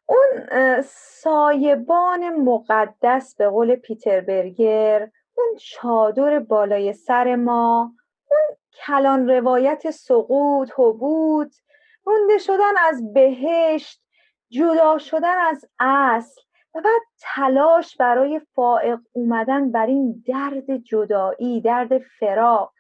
اون 0.07 0.83
سایبان 1.23 2.29
مقدس 2.37 3.37
به 3.37 3.49
قول 3.49 3.77
پیتر 3.77 4.21
برگر 4.21 5.11
اون 5.35 5.47
چادر 5.61 6.39
بالای 6.39 6.93
سر 6.93 7.37
ما 7.37 7.93
اون 8.31 8.57
کلان 8.87 9.31
روایت 9.31 9.91
سقوط 9.91 10.71
حبوط 10.77 11.57
رونده 12.05 12.39
شدن 12.39 12.77
از 12.89 13.13
بهشت 13.15 14.03
جدا 14.51 14.99
شدن 14.99 15.39
از 15.39 15.65
اصل 15.79 16.41
و 16.75 16.81
بعد 16.81 17.03
تلاش 17.21 17.97
برای 17.97 18.41
فائق 18.55 18.99
اومدن 19.13 19.71
بر 19.71 19.87
این 19.87 20.25
درد 20.27 20.77
جدایی 20.77 21.61
درد 21.61 21.99
فراق. 21.99 22.72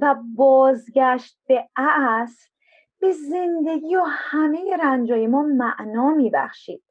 و 0.00 0.14
بازگشت 0.36 1.38
به 1.48 1.68
اصل 1.76 2.48
به 3.00 3.12
زندگی 3.12 3.96
و 3.96 4.04
همه 4.06 4.76
رنجای 4.82 5.26
ما 5.26 5.42
معنا 5.42 6.10
میبخشید. 6.10 6.82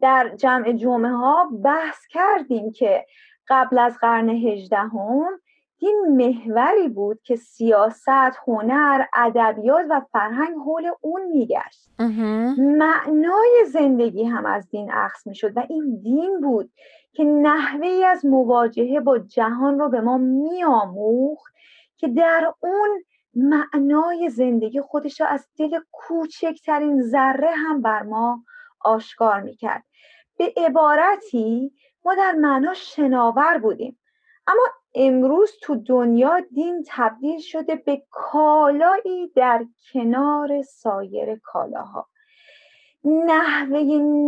در 0.00 0.28
جمع 0.36 0.72
جمعه 0.72 1.10
ها 1.10 1.50
بحث 1.64 2.06
کردیم 2.06 2.72
که 2.72 3.06
قبل 3.48 3.78
از 3.78 3.98
قرن 3.98 4.28
هجدهم 4.28 5.40
این 5.78 6.04
محوری 6.08 6.88
بود 6.88 7.20
که 7.22 7.36
سیاست، 7.36 8.38
هنر، 8.46 9.04
ادبیات 9.14 9.86
و 9.90 10.00
فرهنگ 10.12 10.56
حول 10.56 10.90
اون 11.00 11.22
میگشت. 11.22 11.90
معنای 12.58 13.64
زندگی 13.72 14.24
هم 14.24 14.46
از 14.46 14.70
دین 14.70 14.90
اخذ 14.92 15.26
می‌شد 15.26 15.56
و 15.56 15.66
این 15.68 16.00
دین 16.02 16.40
بود 16.40 16.70
که 17.12 17.24
نحوه 17.24 18.04
از 18.06 18.26
مواجهه 18.26 19.00
با 19.00 19.18
جهان 19.18 19.78
رو 19.78 19.88
به 19.88 20.00
ما 20.00 20.18
میآموخت 20.18 21.54
که 22.00 22.08
در 22.08 22.54
اون 22.60 23.04
معنای 23.34 24.28
زندگی 24.28 24.80
خودش 24.80 25.20
را 25.20 25.26
از 25.26 25.48
دل 25.58 25.78
کوچکترین 25.92 27.02
ذره 27.02 27.50
هم 27.50 27.82
بر 27.82 28.02
ما 28.02 28.44
آشکار 28.80 29.40
می‌کرد. 29.40 29.84
به 30.36 30.52
عبارتی 30.56 31.72
ما 32.04 32.14
در 32.14 32.32
معنا 32.32 32.74
شناور 32.74 33.58
بودیم. 33.58 33.98
اما 34.46 34.62
امروز 34.94 35.52
تو 35.62 35.76
دنیا 35.76 36.40
دین 36.40 36.84
تبدیل 36.88 37.40
شده 37.40 37.74
به 37.76 38.02
کالایی 38.10 39.32
در 39.36 39.66
کنار 39.92 40.62
سایر 40.62 41.40
کالاها. 41.42 42.08
نحوه 43.04 43.80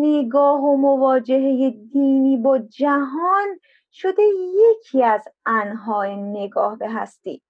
نگاه 0.02 0.60
و 0.60 0.76
مواجهه 0.76 1.70
دینی 1.92 2.36
با 2.36 2.58
جهان 2.58 3.60
شده 3.92 4.22
یکی 4.54 5.02
از 5.02 5.24
انهای 5.46 6.16
نگاه 6.16 6.78
به 6.78 6.90
هستی. 6.90 7.42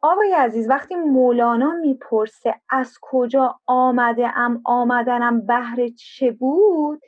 آقای 0.00 0.32
عزیز 0.32 0.68
وقتی 0.70 0.94
مولانا 0.94 1.72
می‌پرسه 1.72 2.54
از 2.70 2.98
کجا 3.02 3.60
آمده 3.66 4.38
ام 4.38 4.60
آمدنم 4.64 5.46
بهر 5.46 5.88
چه 5.88 6.30
بود 6.30 7.02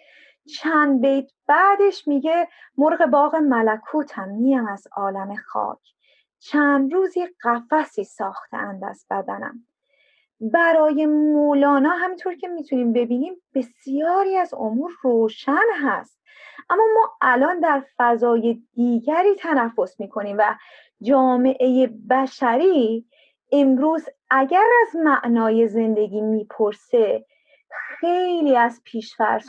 چند 0.59 1.01
بیت 1.01 1.31
بعدش 1.47 2.09
میگه 2.09 2.49
مرغ 2.77 3.07
باغ 3.07 3.37
ملکوتم 3.37 4.31
نیم 4.31 4.67
از 4.67 4.87
عالم 4.97 5.37
خاک. 5.37 5.79
چند 6.39 6.95
روزی 6.95 7.29
قفسی 7.45 8.05
ساختند 8.05 8.85
از 8.85 9.07
بدنم. 9.11 9.67
برای 10.41 11.07
مولانا 11.07 11.91
همینطور 11.91 12.35
که 12.35 12.49
می‌تونیم 12.49 12.93
ببینیم 12.93 13.35
بسیاری 13.55 14.37
از 14.37 14.55
امور 14.55 14.93
روشن 15.03 15.67
هست. 15.83 16.21
اما 16.71 16.83
ما 16.95 17.11
الان 17.23 17.61
در 17.61 17.85
فضای 17.97 18.63
دیگری 18.75 19.35
تنفس 19.35 20.01
می‌کنیم 20.01 20.37
و 20.39 20.55
جامعه 21.03 21.87
بشری 22.11 23.07
امروز 23.53 24.05
اگر 24.31 24.67
از 24.83 24.97
معنای 24.97 25.69
زندگی 25.69 26.21
می‌پرسه 26.21 27.25
خیلی 28.01 28.57
از 28.57 28.81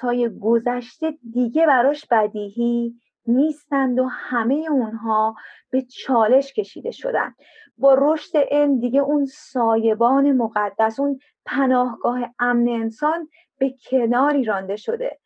های 0.01 0.29
گذشته 0.41 1.17
دیگه 1.31 1.65
براش 1.65 2.05
بدیهی 2.05 2.95
نیستند 3.27 3.99
و 3.99 4.05
همه 4.05 4.67
اونها 4.71 5.35
به 5.69 5.81
چالش 5.81 6.53
کشیده 6.53 6.91
شدن 6.91 7.35
با 7.77 7.95
رشد 7.97 8.37
علم 8.37 8.79
دیگه 8.79 8.99
اون 8.99 9.25
سایبان 9.25 10.31
مقدس 10.31 10.99
اون 10.99 11.19
پناهگاه 11.45 12.33
امن 12.39 12.69
انسان 12.69 13.29
به 13.57 13.73
کناری 13.89 14.43
رانده 14.43 14.75
شده. 14.75 15.20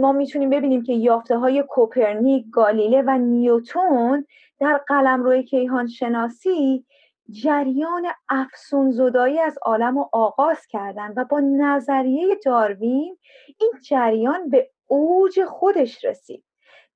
ما 0.00 0.12
می‌تونیم 0.12 0.50
ببینیم 0.50 0.82
که 0.82 0.92
یافته 0.92 1.38
های 1.38 1.64
کوپرنیک، 1.68 2.44
گالیله 2.52 3.02
و 3.06 3.18
نیوتون 3.18 4.26
در 4.60 4.80
قلم 4.88 5.22
روی 5.22 5.42
کیهان 5.42 5.86
شناسی 5.86 6.84
جریان 7.30 8.06
افسون 8.28 8.90
زدایی 8.90 9.38
از 9.38 9.58
عالم 9.62 9.98
رو 9.98 10.08
آغاز 10.12 10.66
کردن 10.66 11.12
و 11.16 11.24
با 11.24 11.40
نظریه 11.40 12.26
داروین 12.44 13.16
این 13.60 13.72
جریان 13.88 14.50
به 14.50 14.70
اوج 14.86 15.44
خودش 15.44 16.04
رسید. 16.04 16.44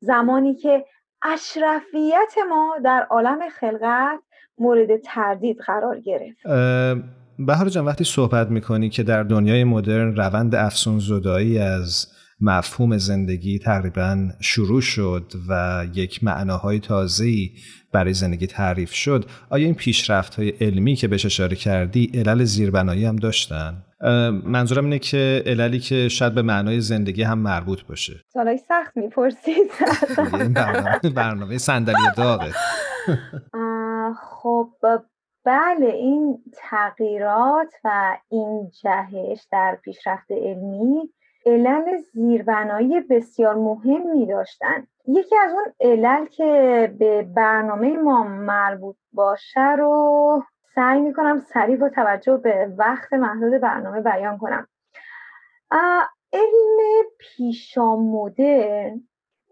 زمانی 0.01 0.55
که 0.55 0.85
اشرفیت 1.23 2.35
ما 2.49 2.77
در 2.85 3.07
عالم 3.11 3.49
خلقت 3.49 4.19
مورد 4.59 4.97
تردید 4.97 5.59
قرار 5.59 6.01
گرفت. 6.01 6.47
بهار 7.39 7.69
جان 7.69 7.85
وقتی 7.85 8.05
صحبت 8.05 8.49
می‌کنی 8.51 8.89
که 8.89 9.03
در 9.03 9.23
دنیای 9.23 9.65
مدرن 9.65 10.17
روند 10.17 10.55
افسون 10.55 10.99
زدایی 10.99 11.59
از 11.59 12.15
مفهوم 12.40 12.99
زندگی 12.99 13.59
تقریبا 13.59 14.29
شروع 14.40 14.81
شد 14.81 15.33
و 15.49 15.85
یک 15.94 16.25
معناهای 16.25 16.81
تازه‌ای 16.81 17.51
برای 17.92 18.14
زندگی 18.14 18.46
تعریف 18.46 18.92
شد. 18.92 19.25
آیا 19.51 19.64
این 19.64 19.75
پیشرفت 19.75 20.35
های 20.35 20.49
علمی 20.49 20.94
که 20.94 21.09
بهش 21.09 21.27
اشاره 21.27 21.57
کردی 21.57 22.11
علل 22.14 22.44
زیربنایی 22.44 23.05
هم 23.05 23.16
داشتن؟ 23.16 23.83
منظورم 24.44 24.85
اینه 24.85 24.99
که 24.99 25.42
عللی 25.46 25.79
که 25.79 26.09
شاید 26.09 26.35
به 26.35 26.42
معنای 26.42 26.81
زندگی 26.81 27.22
هم 27.22 27.38
مربوط 27.38 27.83
باشه. 27.83 28.20
سوالای 28.33 28.59
سخت 28.59 28.96
می‌پرسید. 28.96 29.70
برنامه, 30.55 30.99
برنامه 31.14 31.59
صندلی 31.59 31.94
داغه. 32.16 32.53
خب 34.42 34.70
بله 35.44 35.87
این 35.87 36.38
تغییرات 36.70 37.72
و 37.85 38.16
این 38.29 38.70
جهش 38.83 39.46
در 39.53 39.79
پیشرفت 39.85 40.31
علمی 40.31 41.11
علل 41.47 41.97
زیربنایی 41.97 43.01
بسیار 43.01 43.55
مهمی 43.55 44.27
داشتن. 44.27 44.87
یکی 45.09 45.37
از 45.37 45.53
اون 45.53 45.65
علل 45.81 46.27
که 46.27 46.95
به 46.99 47.23
برنامه 47.23 47.97
ما 47.97 48.25
مربوط 48.25 48.97
باشه 49.13 49.73
رو 49.73 50.43
سعی 50.75 51.01
می‌کنم 51.01 51.39
سریع 51.39 51.77
با 51.77 51.89
توجه 51.89 52.37
به 52.37 52.75
وقت 52.79 53.13
محدود 53.13 53.61
برنامه 53.61 54.01
بیان 54.01 54.39
کنم. 54.39 54.69
علم 56.33 57.05
پیشا 57.19 57.97
مدرن 57.97 59.01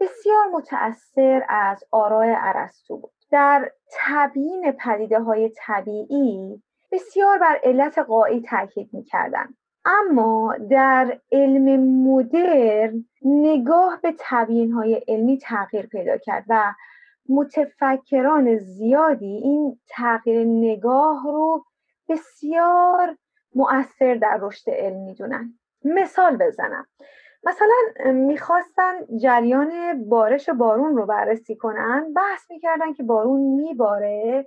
بسیار 0.00 0.46
متأثر 0.52 1.46
از 1.48 1.84
آراء 1.90 2.34
ارسطو 2.38 2.96
بود. 2.96 3.12
در 3.30 3.70
تبیین 3.98 4.72
پدیده 4.72 5.20
های 5.20 5.52
طبیعی 5.56 6.62
بسیار 6.92 7.38
بر 7.38 7.60
علت 7.64 7.98
قایی 7.98 8.42
تاکید 8.42 8.90
می‌کردن. 8.92 9.54
اما 9.86 10.56
در 10.70 11.18
علم 11.32 11.80
مدرن 11.80 13.04
نگاه 13.22 14.00
به 14.02 14.14
تبیین 14.18 14.72
های 14.72 15.04
علمی 15.08 15.38
تغییر 15.38 15.86
پیدا 15.86 16.16
کرد 16.16 16.44
و 16.48 16.74
متفکران 17.28 18.56
زیادی 18.56 19.36
این 19.36 19.80
تغییر 19.88 20.44
نگاه 20.46 21.24
رو 21.24 21.64
بسیار 22.08 23.16
مؤثر 23.54 24.14
در 24.14 24.38
رشد 24.40 24.70
علم 24.70 25.04
می‌دونن. 25.04 25.58
مثال 25.84 26.36
بزنم. 26.36 26.86
مثلا 27.44 28.12
می‌خواستن 28.12 28.92
جریان 29.20 29.70
بارش 30.08 30.48
بارون 30.48 30.96
رو 30.96 31.06
بررسی 31.06 31.56
کنن. 31.56 32.12
بحث 32.16 32.50
می‌کردن 32.50 32.92
که 32.92 33.02
بارون 33.02 33.40
میباره 33.40 34.46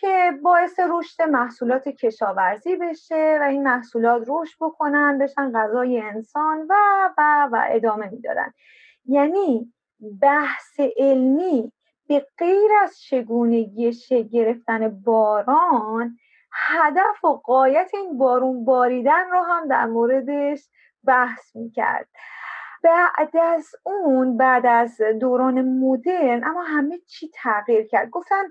که 0.00 0.32
باعث 0.42 0.80
رشد 0.88 1.22
محصولات 1.22 1.88
کشاورزی 1.88 2.76
بشه 2.76 3.38
و 3.40 3.44
این 3.44 3.62
محصولات 3.62 4.24
رشد 4.28 4.56
بکنن 4.60 5.18
بشن 5.18 5.52
غذای 5.52 6.00
انسان 6.00 6.66
و 6.68 6.74
و 7.18 7.48
و 7.52 7.64
ادامه 7.68 8.08
می‌دادن. 8.10 8.52
یعنی 9.04 9.72
بحث 10.22 10.80
علمی 10.96 11.72
به 12.08 12.26
غیر 12.38 12.70
از 12.82 13.00
چگونگی 13.00 13.92
گرفتن 14.32 14.88
باران 14.88 16.18
هدف 16.52 17.24
و 17.24 17.28
قایت 17.28 17.90
این 17.94 18.18
بارون 18.18 18.64
باریدن 18.64 19.30
رو 19.30 19.42
هم 19.42 19.68
در 19.68 19.86
موردش 19.86 20.68
بحث 21.06 21.56
می‌کرد. 21.56 22.08
بعد 22.82 23.36
از 23.36 23.66
اون 23.82 24.36
بعد 24.36 24.66
از 24.66 25.00
دوران 25.20 25.62
مدرن 25.62 26.44
اما 26.44 26.62
همه 26.62 26.98
چی 26.98 27.30
تغییر 27.34 27.86
کرد. 27.86 28.10
گفتن 28.10 28.44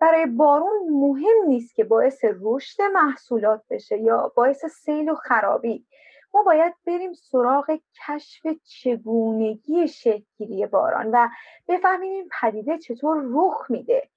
برای 0.00 0.26
بارون 0.26 0.88
مهم 0.90 1.48
نیست 1.48 1.74
که 1.74 1.84
باعث 1.84 2.24
رشد 2.40 2.82
محصولات 2.82 3.62
بشه 3.70 3.98
یا 3.98 4.32
باعث 4.36 4.64
سیل 4.64 5.08
و 5.08 5.14
خرابی. 5.14 5.86
ما 6.34 6.42
باید 6.42 6.74
بریم 6.86 7.12
سراغ 7.12 7.78
کشف 8.06 8.46
چگونگی 8.64 9.88
شکلگیری 9.88 10.66
باران 10.66 11.10
و 11.12 11.28
بفهمیم 11.68 12.12
این 12.12 12.28
پدیده 12.40 12.78
چطور 12.78 13.22
رخ 13.30 13.70
میده. 13.70 14.08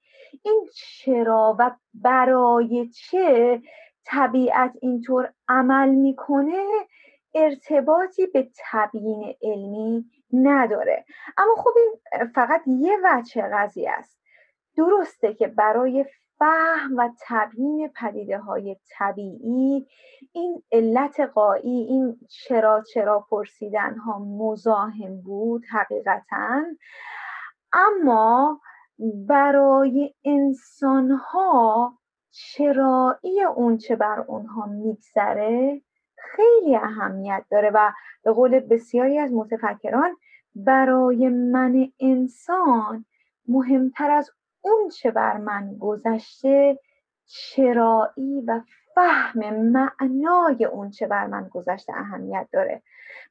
این 0.42 0.68
چرا 0.74 1.56
و 1.58 1.70
برای 1.94 2.88
چه 2.88 3.62
طبیعت 4.04 4.72
اینطور 4.80 5.32
عمل 5.48 5.88
می‌کنه 5.88 6.64
ارتباطی 7.34 8.26
به 8.26 8.50
تبیین 8.70 9.34
علمی 9.42 10.04
نداره. 10.32 11.04
اما 11.36 11.54
خب 11.54 11.70
این 11.76 12.26
فقط 12.34 12.62
یه 12.66 12.98
وجه 13.04 13.42
قضیه 13.52 13.90
است. 13.90 14.19
درسته 14.76 15.34
که 15.34 15.46
برای 15.46 16.04
فهم 16.38 16.96
و 16.96 17.08
تبیین 17.26 17.88
پدیده 17.88 18.38
های 18.38 18.76
طبیعی 18.98 19.86
این 20.32 20.62
علت 20.72 21.20
قایی 21.20 21.82
این 21.82 22.18
چرا 22.28 22.82
چرا 22.94 23.26
پرسیدن 23.30 23.96
ها 23.96 24.18
مزاحم 24.18 25.20
بود 25.20 25.64
حقیقتا. 25.70 26.62
اما 27.72 28.60
برای 29.28 30.14
انسان 30.24 31.10
ها 31.10 31.98
چرایی 32.30 33.42
اون 33.56 33.76
چه 33.76 33.96
بر 33.96 34.20
اونها 34.20 34.66
میگذره 34.66 35.82
خیلی 36.16 36.76
اهمیت 36.76 37.44
داره 37.50 37.70
و 37.74 37.92
به 38.22 38.32
قول 38.32 38.60
بسیاری 38.60 39.18
از 39.18 39.32
متفکران 39.32 40.16
برای 40.54 41.28
من 41.28 41.92
انسان 42.00 43.04
مهمتر 43.48 44.10
از 44.10 44.30
اون 44.62 44.88
چه 44.88 45.10
بر 45.10 45.36
من 45.36 45.76
گذشته 45.78 46.78
چرایی 47.26 48.40
و 48.46 48.60
فهم 48.94 49.54
معنای 49.54 50.64
اون 50.64 50.90
چه 50.90 51.06
بر 51.06 51.26
من 51.26 51.48
گذشته 51.48 51.92
اهمیت 51.96 52.48
داره. 52.52 52.82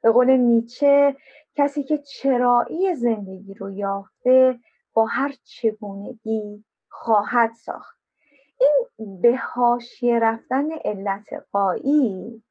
به 0.01 0.11
قول 0.11 0.31
نیچه 0.31 1.15
کسی 1.55 1.83
که 1.83 1.97
چرایی 1.97 2.95
زندگی 2.95 3.53
رو 3.53 3.71
یافته 3.71 4.59
با 4.93 5.05
هر 5.05 5.33
چگونگی 5.43 6.63
خواهد 6.89 7.53
ساخت. 7.53 7.99
این 8.59 8.87
به 9.21 9.35
حاشیه 9.35 10.19
رفتن 10.19 10.71
علت 10.85 11.27
قایی 11.51 12.43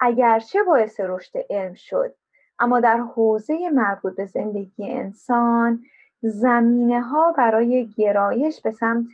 اگرچه 0.00 0.62
باعث 0.62 1.00
رشد 1.00 1.38
علم 1.50 1.74
شد 1.74 2.14
اما 2.58 2.80
در 2.80 2.96
حوزه 2.96 3.70
مربوط 3.72 4.16
به 4.16 4.26
زندگی 4.26 4.90
انسان 4.90 5.84
زمینه 6.22 7.00
ها 7.00 7.32
برای 7.38 7.88
گرایش 7.96 8.60
به 8.60 8.70
سمت 8.70 9.08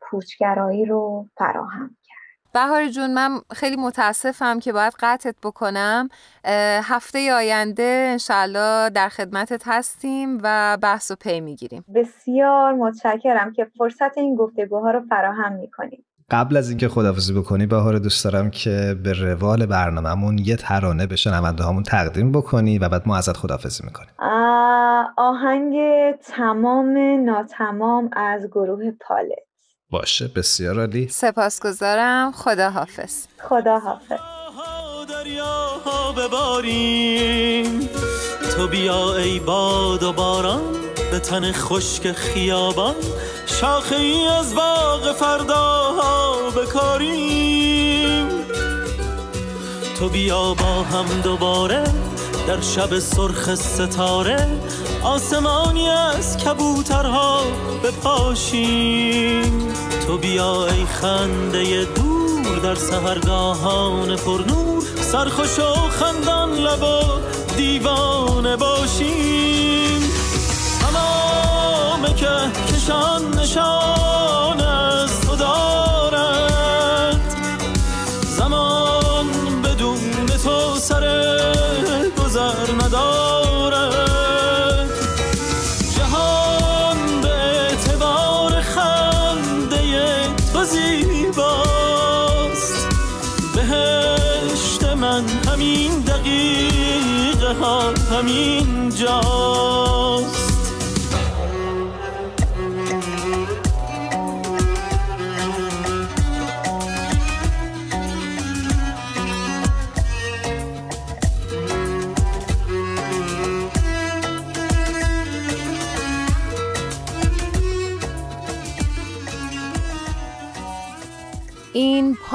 پوچگرایی 0.00 0.84
رو 0.84 1.26
فراهم 1.36 1.96
کرد. 2.04 2.16
بهار 2.54 2.88
جون 2.88 3.14
من 3.14 3.40
خیلی 3.52 3.76
متاسفم 3.76 4.58
که 4.58 4.72
باید 4.72 4.92
قطعت 5.00 5.34
بکنم. 5.42 6.08
هفته 6.82 7.34
آینده 7.34 8.08
انشالله 8.12 8.90
در 8.90 9.08
خدمتت 9.08 9.62
هستیم 9.66 10.38
و 10.42 10.78
بحث 10.82 11.10
و 11.10 11.14
پی 11.14 11.40
می‌گیریم. 11.40 11.84
بسیار 11.94 12.72
متشکرم 12.72 13.52
که 13.52 13.64
فرصت 13.78 14.18
این 14.18 14.36
گفتگوها 14.36 14.90
رو 14.90 15.00
فراهم 15.00 15.52
می‌کنیم. 15.52 16.05
قبل 16.30 16.56
از 16.56 16.68
اینکه 16.68 16.88
خدافزی 16.88 17.32
بکنی 17.32 17.66
بهار 17.66 17.98
دوست 17.98 18.24
دارم 18.24 18.50
که 18.50 18.96
به 19.02 19.12
روال 19.12 19.66
برنامهمون 19.66 20.38
یه 20.38 20.56
ترانه 20.56 21.06
به 21.06 21.16
شنونده 21.16 21.64
هامون 21.64 21.82
تقدیم 21.82 22.32
بکنی 22.32 22.78
و 22.78 22.88
بعد 22.88 23.08
ما 23.08 23.16
ازت 23.16 23.36
خدافزی 23.36 23.84
می‌کنیم. 23.84 24.10
آهنگ 25.16 25.74
تمام 26.36 26.98
ناتمام 27.24 28.10
از 28.12 28.46
گروه 28.46 28.90
پالت. 29.08 29.38
باشه 29.90 30.28
بسیار 30.36 30.80
عالی. 30.80 31.08
سپاسگزارم. 31.08 32.32
خدا 32.32 32.70
حافظ 32.70 33.26
خدا 33.38 33.78
حافظ 33.78 34.18
دریاها 35.08 36.12
بباریم. 36.12 37.88
تو 38.56 38.68
بیا 38.68 39.16
ای 39.16 39.40
باد 39.40 40.02
و 40.02 40.12
باران 40.12 40.62
به 41.10 41.18
تن 41.18 41.52
خشک 41.52 42.12
خیابان. 42.12 42.94
شاخه 43.46 43.96
ای 43.96 44.26
از 44.26 44.54
باغ 44.54 45.12
فرداها 45.12 46.50
بکاریم. 46.50 48.28
تو 49.98 50.08
بیا 50.08 50.54
با 50.54 50.82
هم 50.82 51.20
دوباره 51.24 51.84
در 52.48 52.60
شب 52.60 52.98
سرخ 52.98 53.54
ستاره 53.54 54.48
آسمانی 55.02 55.88
از 55.88 56.36
کبوترها 56.36 57.40
بپاشیم. 57.84 59.68
تو 60.06 60.18
بیا 60.18 60.66
ای 60.66 60.86
خنده 60.86 61.84
دور 61.84 62.58
در 62.62 62.74
سهرگاهان 62.74 64.16
پرنور 64.16 64.82
سرخوش 65.00 65.58
و 65.58 65.88
خندان 65.90 66.52
لب 66.52 66.82
و 66.82 67.02
دیوانه 67.56 68.56
باشیم. 68.56 69.45
که 72.86 72.92
کشان 72.92 73.30
نشان. 73.38 74.55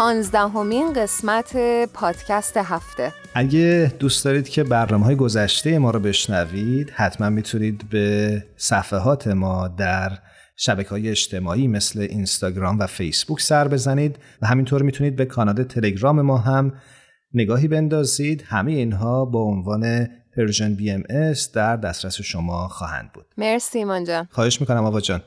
پانزدهمین 0.01 0.93
قسمت 0.93 1.57
پادکست 1.93 2.57
هفته. 2.57 3.13
اگه 3.33 3.93
دوست 3.99 4.25
دارید 4.25 4.49
که 4.49 4.63
برنامه 4.63 5.05
های 5.05 5.15
گذشته 5.15 5.79
ما 5.79 5.91
رو 5.91 5.99
بشنوید 5.99 6.89
حتما 6.89 7.29
می‌تونید 7.29 7.89
به 7.89 8.43
صفحات 8.57 9.27
ما 9.27 9.67
در 9.67 10.11
شبکه 10.55 10.89
های 10.89 11.09
اجتماعی 11.09 11.67
مثل 11.67 11.99
اینستاگرام 11.99 12.79
و 12.79 12.87
فیسبوک 12.87 13.41
سر 13.41 13.67
بزنید 13.67 14.19
و 14.41 14.47
همینطور 14.47 14.81
می‌تونید 14.81 15.15
به 15.15 15.25
کانال 15.25 15.63
تلگرام 15.63 16.21
ما 16.21 16.37
هم 16.37 16.73
نگاهی 17.33 17.67
بندازید. 17.67 18.43
همه 18.47 18.71
اینها 18.71 19.25
با 19.25 19.43
عنوان 19.43 20.07
Persian 20.38 20.75
BM 20.75 21.04
در 21.53 21.75
دسترس 21.77 22.21
شما 22.21 22.67
خواهند 22.67 23.11
بود. 23.13 23.25
مرسی 23.37 23.77
ایمان 23.77 24.03
جان. 24.03 24.27
خواهش 24.31 24.61
می‌کنم 24.61 24.85
آوا 24.85 25.01
جان. 25.01 25.21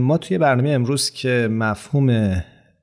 ما 0.00 0.18
توی 0.18 0.38
برنامه 0.38 0.70
امروز 0.70 1.10
که 1.10 1.48
مفهوم 1.50 2.36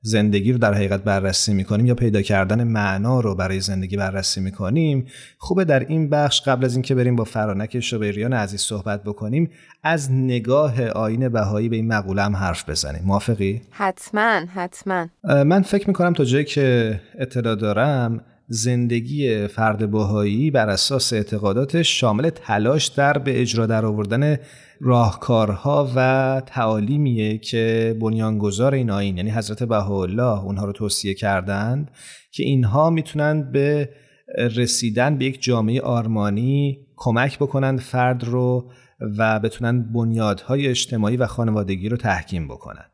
زندگی 0.04 0.52
رو 0.52 0.58
در 0.58 0.74
حقیقت 0.74 1.04
بررسی 1.04 1.54
می‌کنیم 1.54 1.86
یا 1.86 1.94
پیدا 1.94 2.22
کردن 2.22 2.64
معنا 2.64 3.20
رو 3.20 3.34
برای 3.34 3.60
زندگی 3.60 3.96
بررسی 3.96 4.40
می‌کنیم 4.40 5.06
خوبه 5.38 5.64
در 5.64 5.80
این 5.80 6.10
بخش 6.10 6.40
قبل 6.40 6.64
از 6.64 6.74
اینکه 6.74 6.94
بریم 6.94 7.16
با 7.16 7.24
فرانک 7.24 7.80
شبیریان 7.80 8.32
عزیز 8.32 8.60
صحبت 8.60 9.02
بکنیم 9.02 9.50
از 9.82 10.12
نگاه 10.12 10.88
آین 10.88 11.28
بهایی 11.28 11.68
به 11.68 11.76
این 11.76 11.88
مقوله 11.88 12.22
هم 12.22 12.36
حرف 12.36 12.68
بزنیم. 12.68 13.02
موافقی؟ 13.04 13.60
حتما 13.70 14.40
حتما. 14.54 15.06
من 15.24 15.62
فکر 15.62 15.88
می‌کنم 15.88 16.12
تا 16.12 16.24
جایی 16.24 16.44
که 16.44 17.00
اطلاع 17.18 17.54
دارم 17.54 18.20
زندگی 18.48 19.46
فرد 19.46 19.90
بهایی 19.90 20.50
بر 20.50 20.68
اساس 20.68 21.12
اعتقاداتش 21.12 22.00
شامل 22.00 22.30
تلاش 22.30 22.86
در 22.86 23.18
به 23.18 23.40
اجرا 23.40 23.66
در 23.66 23.86
آوردن 23.86 24.38
راهکارها 24.80 25.92
و 25.96 26.42
تعالیمیه 26.46 27.38
که 27.38 27.96
بنیانگذار 28.00 28.74
این 28.74 28.90
آین 28.90 29.16
یعنی 29.16 29.30
حضرت 29.30 29.62
بهاءالله 29.62 30.44
اونها 30.44 30.64
رو 30.64 30.72
توصیه 30.72 31.14
کردند 31.14 31.90
که 32.32 32.42
اینها 32.42 32.90
می‌تونند 32.90 33.52
به 33.52 33.88
رسیدن 34.38 35.18
به 35.18 35.24
یک 35.24 35.42
جامعه 35.42 35.80
آرمانی 35.80 36.86
کمک 36.96 37.38
بکنند 37.38 37.80
فرد 37.80 38.24
رو 38.24 38.70
و 39.18 39.40
بتونن 39.40 39.92
بنیادهای 39.92 40.66
اجتماعی 40.66 41.16
و 41.16 41.26
خانوادگی 41.26 41.88
رو 41.88 41.96
تحکیم 41.96 42.48
بکنند 42.48 42.91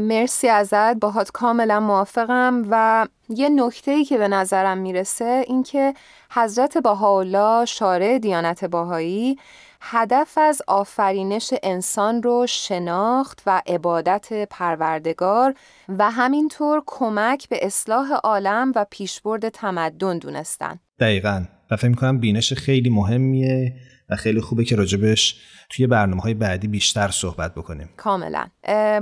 مرسی 0.00 0.48
ازت. 0.48 0.94
باهات 0.94 1.30
کاملا 1.30 1.80
موافقم. 1.80 2.62
و 2.70 3.06
یه 3.28 3.48
نکته 3.48 3.90
ای 3.90 4.04
که 4.04 4.18
به 4.18 4.28
نظرم 4.28 4.78
می‌رسه 4.78 5.44
اینکه 5.46 5.94
حضرت 6.34 6.78
بهاءالله 6.78 7.64
شارع 7.64 8.18
دیانت 8.18 8.64
باهایی 8.64 9.38
هدف 9.80 10.38
از 10.38 10.62
آفرینش 10.68 11.54
انسان 11.62 12.22
رو 12.22 12.46
شناخت 12.48 13.42
و 13.46 13.62
عبادت 13.66 14.48
پروردگار 14.50 15.54
و 15.88 16.10
همینطور 16.10 16.82
کمک 16.86 17.48
به 17.48 17.66
اصلاح 17.66 18.12
عالم 18.12 18.72
و 18.76 18.86
پیشبرد 18.90 19.48
تمدن 19.48 20.18
دونستن. 20.18 20.80
دقیقا. 21.00 21.44
و 21.70 21.76
فکر 21.76 21.94
کنم 21.94 22.18
بینش 22.18 22.52
خیلی 22.52 22.90
مهمیه. 22.90 23.74
و 24.10 24.16
خیلی 24.16 24.40
خوبه 24.40 24.64
که 24.64 24.76
راجبش 24.76 25.36
توی 25.70 25.86
برنامه 25.86 26.22
های 26.22 26.34
بعدی 26.34 26.68
بیشتر 26.68 27.08
صحبت 27.08 27.54
بکنیم. 27.54 27.88
کاملا. 27.96 28.46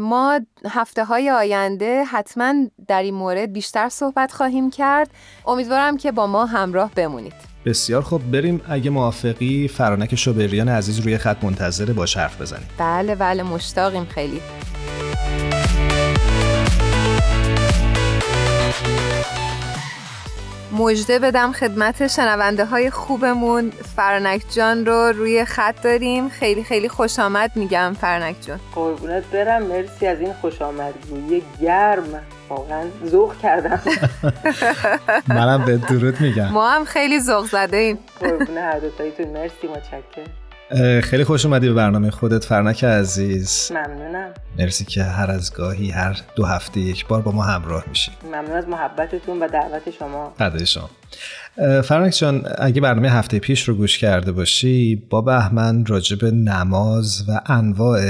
ما 0.00 0.40
هفته 0.70 1.04
های 1.04 1.30
آینده 1.30 2.04
حتما 2.04 2.54
در 2.88 3.02
این 3.02 3.14
مورد 3.14 3.52
بیشتر 3.52 3.88
صحبت 3.88 4.32
خواهیم 4.32 4.70
کرد. 4.70 5.10
امیدوارم 5.46 5.96
که 5.96 6.12
با 6.12 6.26
ما 6.26 6.46
همراه 6.46 6.90
بمونید. 6.96 7.34
بسیار 7.64 8.02
خوب. 8.02 8.30
بریم 8.30 8.60
اگه 8.68 8.90
موافقی 8.90 9.68
فرانک 9.68 10.14
شوبریان 10.14 10.68
عزیز 10.68 10.98
روی 11.00 11.18
خط 11.18 11.44
منتظره 11.44 11.92
باش 11.92 12.16
حرف 12.16 12.40
بزنیم. 12.40 12.68
بله 12.78 13.14
بله. 13.14 13.42
مشتاقیم 13.42 14.04
خیلی. 14.04 14.40
مژده 20.82 21.18
بدم 21.18 21.52
خدمت 21.52 22.06
شنونده 22.06 22.64
های 22.64 22.90
خوبمون. 22.90 23.70
فرانک 23.96 24.42
جان 24.50 24.86
رو 24.86 25.12
روی 25.12 25.44
خط 25.44 25.82
داریم. 25.82 26.28
خیلی 26.28 26.64
خیلی 26.64 26.88
خوش 26.88 27.18
آمد 27.18 27.50
میگم 27.54 27.96
فرانک 28.00 28.36
جان. 28.46 28.60
قربونت 28.74 29.24
برم. 29.24 29.62
مرسی 29.62 30.06
از 30.06 30.20
این 30.20 30.32
خوش 30.32 30.62
آمدگویی 30.62 31.42
گرم. 31.60 32.20
واقعا 32.48 32.84
ذوق 33.06 33.38
کردم. 33.42 33.80
منم 35.28 35.64
به 35.64 35.76
درود 35.76 36.20
میگم. 36.20 36.48
ما 36.48 36.70
هم 36.70 36.84
خیلی 36.84 37.20
ذوق 37.20 37.46
زده 37.46 37.76
ایم. 37.76 37.98
قربون 38.20 38.58
هر 38.58 38.78
دوتاییتون. 38.78 39.26
مرسی 39.26 39.68
متشکرم. 39.68 40.41
خیلی 41.02 41.24
خوش 41.24 41.46
اومدی 41.46 41.68
به 41.68 41.74
برنامه 41.74 42.10
خودت 42.10 42.44
فرنک 42.44 42.84
عزیز. 42.84 43.72
ممنونم. 43.74 44.30
مرسی 44.58 44.84
که 44.84 45.02
هر 45.02 45.30
از 45.30 45.54
گاهی 45.54 45.90
هر 45.90 46.16
دو 46.36 46.44
هفته 46.44 46.80
یک 46.80 47.06
بار 47.06 47.22
با 47.22 47.32
ما 47.32 47.42
همراه 47.42 47.84
میشی. 47.88 48.12
ممنون 48.24 48.52
از 48.52 48.68
محبتتون 48.68 49.42
و 49.42 49.48
دعوت 49.48 49.90
شما. 49.98 50.34
قدر 50.40 50.64
شما. 50.64 50.90
فرنک 51.82 52.12
جان 52.12 52.44
اگه 52.58 52.80
برنامه 52.80 53.10
هفته 53.10 53.38
پیش 53.38 53.68
رو 53.68 53.74
گوش 53.74 53.98
کرده 53.98 54.32
باشی 54.32 55.06
با 55.10 55.20
بهمن 55.20 55.86
راجع 55.86 56.16
به 56.16 56.30
نماز 56.30 57.24
و 57.28 57.40
انواع 57.46 58.00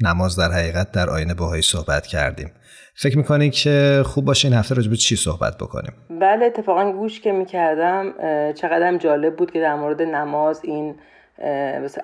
نماز 0.00 0.36
در 0.36 0.52
حقیقت 0.52 0.92
در 0.92 1.10
آینه 1.10 1.34
باهایی 1.34 1.62
صحبت 1.62 2.06
کردیم. 2.06 2.50
فکر 2.94 3.18
می‌کنی 3.18 3.50
که 3.50 4.02
خوب 4.06 4.24
باشه 4.24 4.48
این 4.48 4.56
هفته 4.56 4.74
راجب 4.74 4.94
چی 4.94 5.16
صحبت 5.16 5.58
بکنیم؟ 5.58 5.92
بله 6.20 6.44
اتفاقا 6.44 6.92
گوش 6.92 7.20
که 7.20 7.32
می‌کردم 7.32 8.12
چقدر 8.52 8.98
جالب 8.98 9.36
بود 9.36 9.50
که 9.50 9.60
در 9.60 9.74
مورد 9.74 10.02
نماز 10.02 10.60
این 10.64 10.94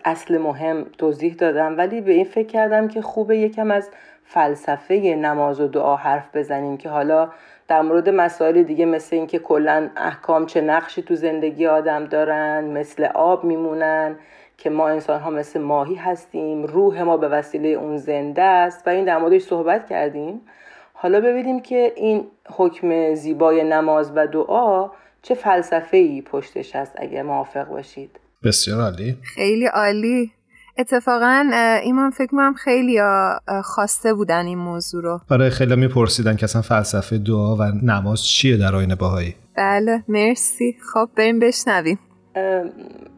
اصل 0.05 0.39
مهم 0.39 0.87
توضیح 0.99 1.35
دادم. 1.35 1.79
ولی 1.79 2.01
به 2.01 2.13
این 2.13 2.25
فکر 2.25 2.47
کردم 2.47 2.89
که 2.89 3.03
خوبه 3.03 3.39
یکم 3.39 3.71
از 3.71 3.91
فلسفه 4.25 4.95
نماز 4.95 5.61
و 5.61 5.69
دعا 5.69 5.97
حرف 5.97 6.37
بزنیم 6.37 6.77
که 6.77 6.89
حالا 6.89 7.29
در 7.69 7.83
مورد 7.83 8.09
مسائل 8.09 8.63
دیگه 8.63 8.85
مثل 8.85 9.17
اینکه 9.17 9.39
کلا 9.39 9.91
احکام 9.97 10.47
چه 10.47 10.61
نقشی 10.61 11.03
تو 11.03 11.15
زندگی 11.15 11.67
آدم 11.67 12.05
دارن 12.05 12.65
مثل 12.65 13.05
آب 13.05 13.45
میمونن 13.45 14.17
که 14.59 14.71
ما 14.71 14.89
انسان 14.89 15.21
ها 15.21 15.31
مثل 15.31 15.61
ماهی 15.61 15.95
هستیم 15.95 16.65
روح 16.65 17.03
ما 17.03 17.17
به 17.17 17.29
وسیله 17.29 17.69
اون 17.69 17.97
زنده 17.97 18.43
است. 18.43 18.87
و 18.87 18.91
این 18.91 19.05
در 19.05 19.19
موردش 19.19 19.43
صحبت 19.43 19.89
کردیم. 19.89 20.41
حالا 20.93 21.21
ببینیم 21.21 21.61
که 21.61 21.93
این 21.97 22.27
حکم 22.57 23.15
زیبای 23.15 23.65
نماز 23.65 24.13
و 24.15 24.27
دعا 24.27 24.91
چه 25.23 25.35
فلسفه 25.35 25.97
ای 25.97 26.23
پشتش 26.23 26.77
هست 26.77 26.93
اگر 26.97 27.23
موافق 27.23 27.69
باشید. 27.69 28.26
بسیار 28.47 28.81
عالی. 28.81 29.17
خیلی 29.23 29.67
عالی. 29.67 30.33
اتفاقا 30.79 31.51
ایمان 31.83 32.11
فکر 32.11 32.27
کنم 32.27 32.55
خیلی 32.55 33.01
خواسته 33.65 34.15
بودن 34.15 34.47
این 34.47 34.59
موضوع 34.59 35.03
رو. 35.03 35.21
آره 35.31 35.51
خیلی 35.51 35.77
میپرسیدن 35.77 36.37
که 36.37 36.45
اصلا 36.45 36.63
فلسفه 36.63 37.19
دعا 37.19 37.57
و 37.57 37.63
نماز 37.83 38.27
چیه 38.27 38.57
در 38.57 38.75
آین 38.75 38.95
باهایی 38.95 39.35
بله 39.57 40.03
مرسی. 40.09 40.77
خب 40.93 41.09
بریم 41.17 41.39
بشنویم. 41.39 41.99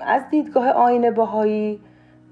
از 0.00 0.22
دیدگاه 0.30 0.68
آین 0.68 1.10
باهایی 1.10 1.80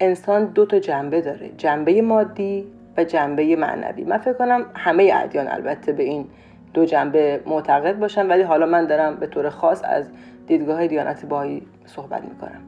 انسان 0.01 0.45
دو 0.45 0.67
تا 0.67 0.79
جنبه 0.79 1.21
داره. 1.21 1.51
جنبه 1.57 2.03
مادی 2.03 2.65
و 2.97 3.05
جنبه 3.05 3.57
معنوی. 3.57 4.05
من 4.05 4.19
فکر 4.19 4.33
کنم 4.33 4.65
همه 4.75 5.13
ادیان 5.15 5.49
البته 5.49 5.93
به 5.93 6.03
این 6.03 6.27
دو 6.75 6.85
جنبه 6.85 7.41
معتقد 7.47 7.99
باشن 7.99 8.27
ولی 8.27 8.43
حالا 8.43 8.67
من 8.67 8.87
دارم 8.87 9.17
به 9.17 9.27
طور 9.27 9.51
خاص 9.51 9.83
از 9.85 10.05
دیدگاه 10.47 10.87
دیانت 10.87 11.27
باهایی 11.27 11.63
صحبت 11.87 12.23
می‌کنم. 12.23 12.61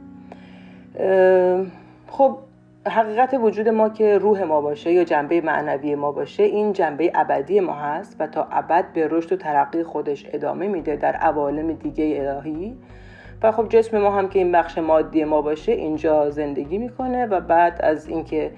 خب 2.09 2.38
حقیقت 2.86 3.34
وجود 3.34 3.68
ما 3.68 3.88
که 3.88 4.18
روح 4.18 4.42
ما 4.42 4.61
باشه 4.61 4.92
یا 4.92 5.05
جنبه 5.05 5.40
معنوی 5.40 5.94
ما 5.94 6.12
باشه 6.12 6.42
این 6.42 6.72
جنبه 6.72 7.12
ابدی 7.14 7.61
ما 7.61 7.72
هست 7.72 8.16
و 8.18 8.26
تا 8.26 8.49
ابد 8.51 8.92
به 8.92 9.09
رشد 9.11 9.32
و 9.32 9.36
ترقی 9.36 9.82
خودش 9.82 10.26
ادامه 10.32 10.68
میده 10.68 10.96
در 10.96 11.12
عوالم 11.12 11.72
دیگه 11.72 12.18
الهی. 12.20 12.76
و 13.42 13.53
خب 13.53 13.68
جسم 13.68 13.99
ما 13.99 14.11
هم 14.11 14.28
که 14.28 14.38
این 14.38 14.53
بخش 14.53 14.78
مادی 14.78 15.24
ما 15.24 15.42
باشه 15.42 15.72
اینجا 15.72 16.30
زندگی 16.30 16.78
می‌کنه 16.78 17.26
و 17.26 17.40
بعد 17.40 17.80
از 17.82 18.09
اینکه 18.09 18.51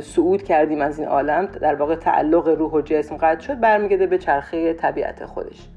صعود 0.00 0.42
کردیم 0.42 0.80
از 0.80 0.98
این 0.98 1.08
عالم 1.08 1.46
در 1.46 1.74
واقع 1.74 1.94
تعلق 1.94 2.48
روح 2.48 2.72
و 2.72 2.80
جسم 2.80 3.16
قطع 3.16 3.40
شد 3.40 3.60
برمیگرده 3.60 4.06
به 4.06 4.18
چرخه 4.18 4.72
طبیعت 4.72 5.24
خودش. 5.24 5.68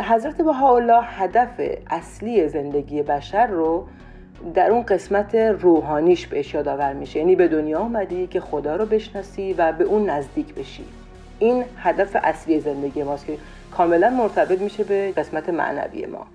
حضرت 0.00 0.42
بهاءالله 0.42 1.02
هدف 1.02 1.60
اصلی 1.90 2.48
زندگی 2.48 3.02
بشر 3.02 3.46
رو 3.46 3.86
در 4.54 4.70
اون 4.70 4.82
قسمت 4.82 5.34
روحانیش 5.34 6.26
بهش 6.26 6.54
یادآور 6.54 6.92
میشه. 6.92 7.18
یعنی 7.18 7.36
به 7.36 7.48
دنیا 7.48 7.78
آمدی 7.78 8.26
که 8.26 8.40
خدا 8.40 8.76
رو 8.76 8.86
بشناسی 8.86 9.52
و 9.52 9.72
به 9.72 9.84
اون 9.84 10.10
نزدیک 10.10 10.54
بشی. 10.54 10.84
این 11.38 11.64
هدف 11.78 12.16
اصلی 12.22 12.60
زندگی 12.60 13.02
ماست 13.02 13.26
که 13.26 13.36
کاملا 13.76 14.10
مرتبط 14.10 14.60
میشه 14.60 14.84
به 14.84 15.12
قسمت 15.16 15.48
معنوی 15.48 16.06
ما. 16.06 16.26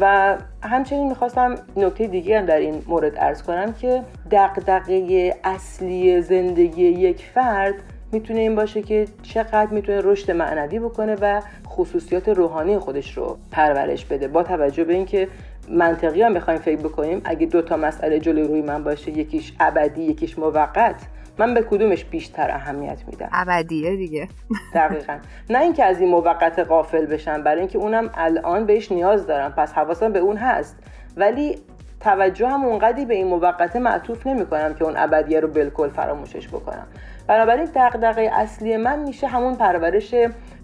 و 0.00 0.36
همچنین 0.62 1.08
می‌خواستم 1.08 1.54
نکته 1.76 2.06
دیگه 2.06 2.38
هم 2.38 2.46
در 2.46 2.56
این 2.56 2.82
مورد 2.86 3.12
ارز 3.16 3.42
کنم 3.42 3.72
که 3.72 4.02
دقدقه 4.30 5.34
اصلی 5.44 6.20
زندگی 6.20 6.84
یک 6.84 7.24
فرد 7.34 7.74
می‌تونه 8.12 8.40
این 8.40 8.54
باشه 8.54 8.82
که 8.82 9.08
چقدر 9.22 9.66
می‌تونه 9.66 10.00
رشد 10.04 10.30
معنوی 10.30 10.78
بکنه 10.78 11.16
و 11.20 11.40
خصوصیات 11.66 12.28
روحانی 12.28 12.78
خودش 12.78 13.16
رو 13.16 13.36
پرورش 13.50 14.04
بده. 14.04 14.28
با 14.28 14.42
توجه 14.42 14.84
به 14.84 14.94
اینکه 14.94 15.28
منطقی 15.68 16.22
هم 16.22 16.34
بخوایم 16.34 16.60
فکر 16.60 16.76
بکنیم 16.76 17.20
اگه 17.24 17.46
دو 17.46 17.62
تا 17.62 17.76
مسئله 17.76 18.20
جلوی 18.20 18.48
روی 18.48 18.62
من 18.62 18.84
باشه 18.84 19.10
یکیش 19.10 19.52
ابدی 19.60 20.02
یکیش 20.02 20.38
موقت 20.38 20.96
من 21.38 21.54
به 21.54 21.62
کدومش 21.62 22.04
بیشتر 22.04 22.50
اهمیت 22.50 22.98
میدم؟ 23.06 23.28
ابدیه 23.32 23.96
دیگه. 23.96 24.28
دقیقا. 24.74 25.18
نه 25.50 25.60
اینکه 25.60 25.84
از 25.84 26.00
این 26.00 26.08
موقت 26.08 26.58
قافل 26.58 27.06
بشم 27.06 27.42
برای 27.42 27.58
اینکه 27.60 27.78
اونم 27.78 28.10
الان 28.14 28.66
بهش 28.66 28.92
نیاز 28.92 29.26
دارم 29.26 29.52
پس 29.52 29.72
حواسم 29.72 30.12
به 30.12 30.18
اون 30.18 30.36
هست. 30.36 30.76
ولی 31.16 31.58
توجه 32.00 32.48
هم 32.48 32.64
اونقدی 32.64 33.04
به 33.04 33.14
این 33.14 33.26
موقته 33.26 33.78
معطوف 33.78 34.26
نمی 34.26 34.46
کنم 34.46 34.74
که 34.74 34.84
اون 34.84 34.96
ابدیه 34.96 35.40
رو 35.40 35.48
بالکل 35.48 35.88
فراموشش 35.88 36.48
بکنم. 36.48 36.86
بنابراین 37.26 37.68
دغدغه 37.74 38.30
اصلی 38.32 38.76
من 38.76 38.98
میشه 38.98 39.26
همون 39.26 39.54
پرورش 39.54 40.14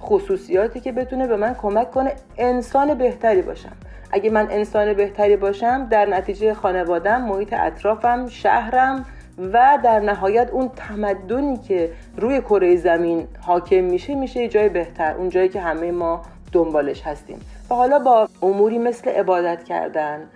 خصوصیاتی 0.01 0.81
که 0.81 0.93
بتونه 0.93 1.27
به 1.27 1.37
من 1.37 1.55
کمک 1.55 1.91
کنه 1.91 2.13
انسان 2.39 2.95
بهتری 2.95 3.43
باشم. 3.43 3.73
اگه 4.13 4.31
من 4.31 4.49
انسان 4.51 4.93
بهتری 4.93 5.37
باشم 5.37 5.87
در 5.91 6.07
نتیجه 6.07 6.55
خانوادم 6.55 7.23
محیط 7.23 7.53
اطرافم 7.53 8.27
شهرم 8.29 9.07
و 9.53 9.79
در 9.85 10.01
نهایت 10.01 10.51
اون 10.51 10.69
تمدنی 10.77 11.57
که 11.57 11.91
روی 12.17 12.41
کره 12.41 12.77
زمین 12.77 13.29
حاکم 13.41 13.81
میشه 13.81 14.15
میشه 14.15 14.49
جای 14.49 14.69
بهتر 14.69 15.15
اون 15.15 15.29
جایی 15.29 15.49
که 15.49 15.61
همه 15.61 15.91
ما 15.91 16.23
دنبالش 16.53 17.03
هستیم. 17.03 17.41
و 17.71 17.75
حالا 17.75 17.99
با 17.99 18.29
اموری 18.43 18.79
مثل 18.79 19.11
عبادت 19.11 19.65
کردن 19.65 20.29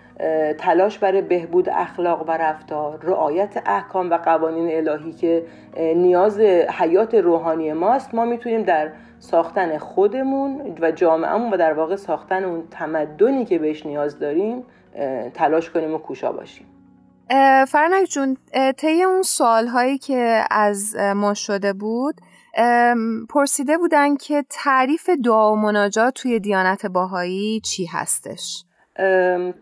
تلاش 0.59 0.99
برای 0.99 1.23
بهبود 1.23 1.69
اخلاق 1.69 2.29
و 2.29 2.33
رفتار 2.33 2.99
رعایت 3.03 3.63
احکام 3.67 4.11
و 4.11 4.15
قوانین 4.15 4.89
الهی 4.89 5.13
که 5.13 5.43
نیاز 5.77 6.41
حیات 6.79 7.15
روحانی 7.15 7.73
ماست 7.73 8.15
ما 8.15 8.25
می‌تونیم 8.25 8.63
در 8.63 8.91
ساختن 9.25 9.79
خودمون 9.79 10.77
و 10.81 10.91
جامعهمون 10.91 11.51
و 11.55 11.57
در 11.57 11.73
واقع 11.73 11.97
ساختن 11.97 12.45
اون 12.45 12.69
تمدنی 12.71 13.45
که 13.45 13.59
بهش 13.59 13.87
نیاز 13.87 14.19
داریم 14.19 14.63
تلاش 15.35 15.71
کنیم 15.71 15.95
و 15.95 15.99
کوشا 15.99 16.33
باشیم 16.33 16.67
فرنک 17.69 18.05
جون 18.05 18.37
طی 18.77 19.03
اون 19.03 19.23
سوال 19.23 19.67
هایی 19.67 19.99
که 19.99 20.45
از 20.51 20.97
ما 20.97 21.35
شده 21.35 21.73
بود 21.73 22.21
پرسیده 23.31 23.79
بودن 23.79 24.17
که 24.17 24.45
تعریف 24.51 25.11
دعا 25.25 25.53
و 25.53 25.57
مناجات 25.57 26.15
توی 26.15 26.41
دیانت 26.41 26.87
باهایی 26.87 27.61
چی 27.61 27.87
هستش؟ 27.87 28.65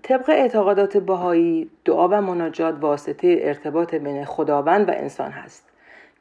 طبق 0.02 0.28
اعتقادات 0.28 0.96
باهایی 0.96 1.70
دعا 1.84 2.08
و 2.08 2.20
مناجات 2.20 2.74
واسطه 2.80 3.38
ارتباط 3.40 3.94
بین 3.94 4.24
خداوند 4.24 4.88
و 4.88 4.92
انسان 4.92 5.30
هست 5.30 5.71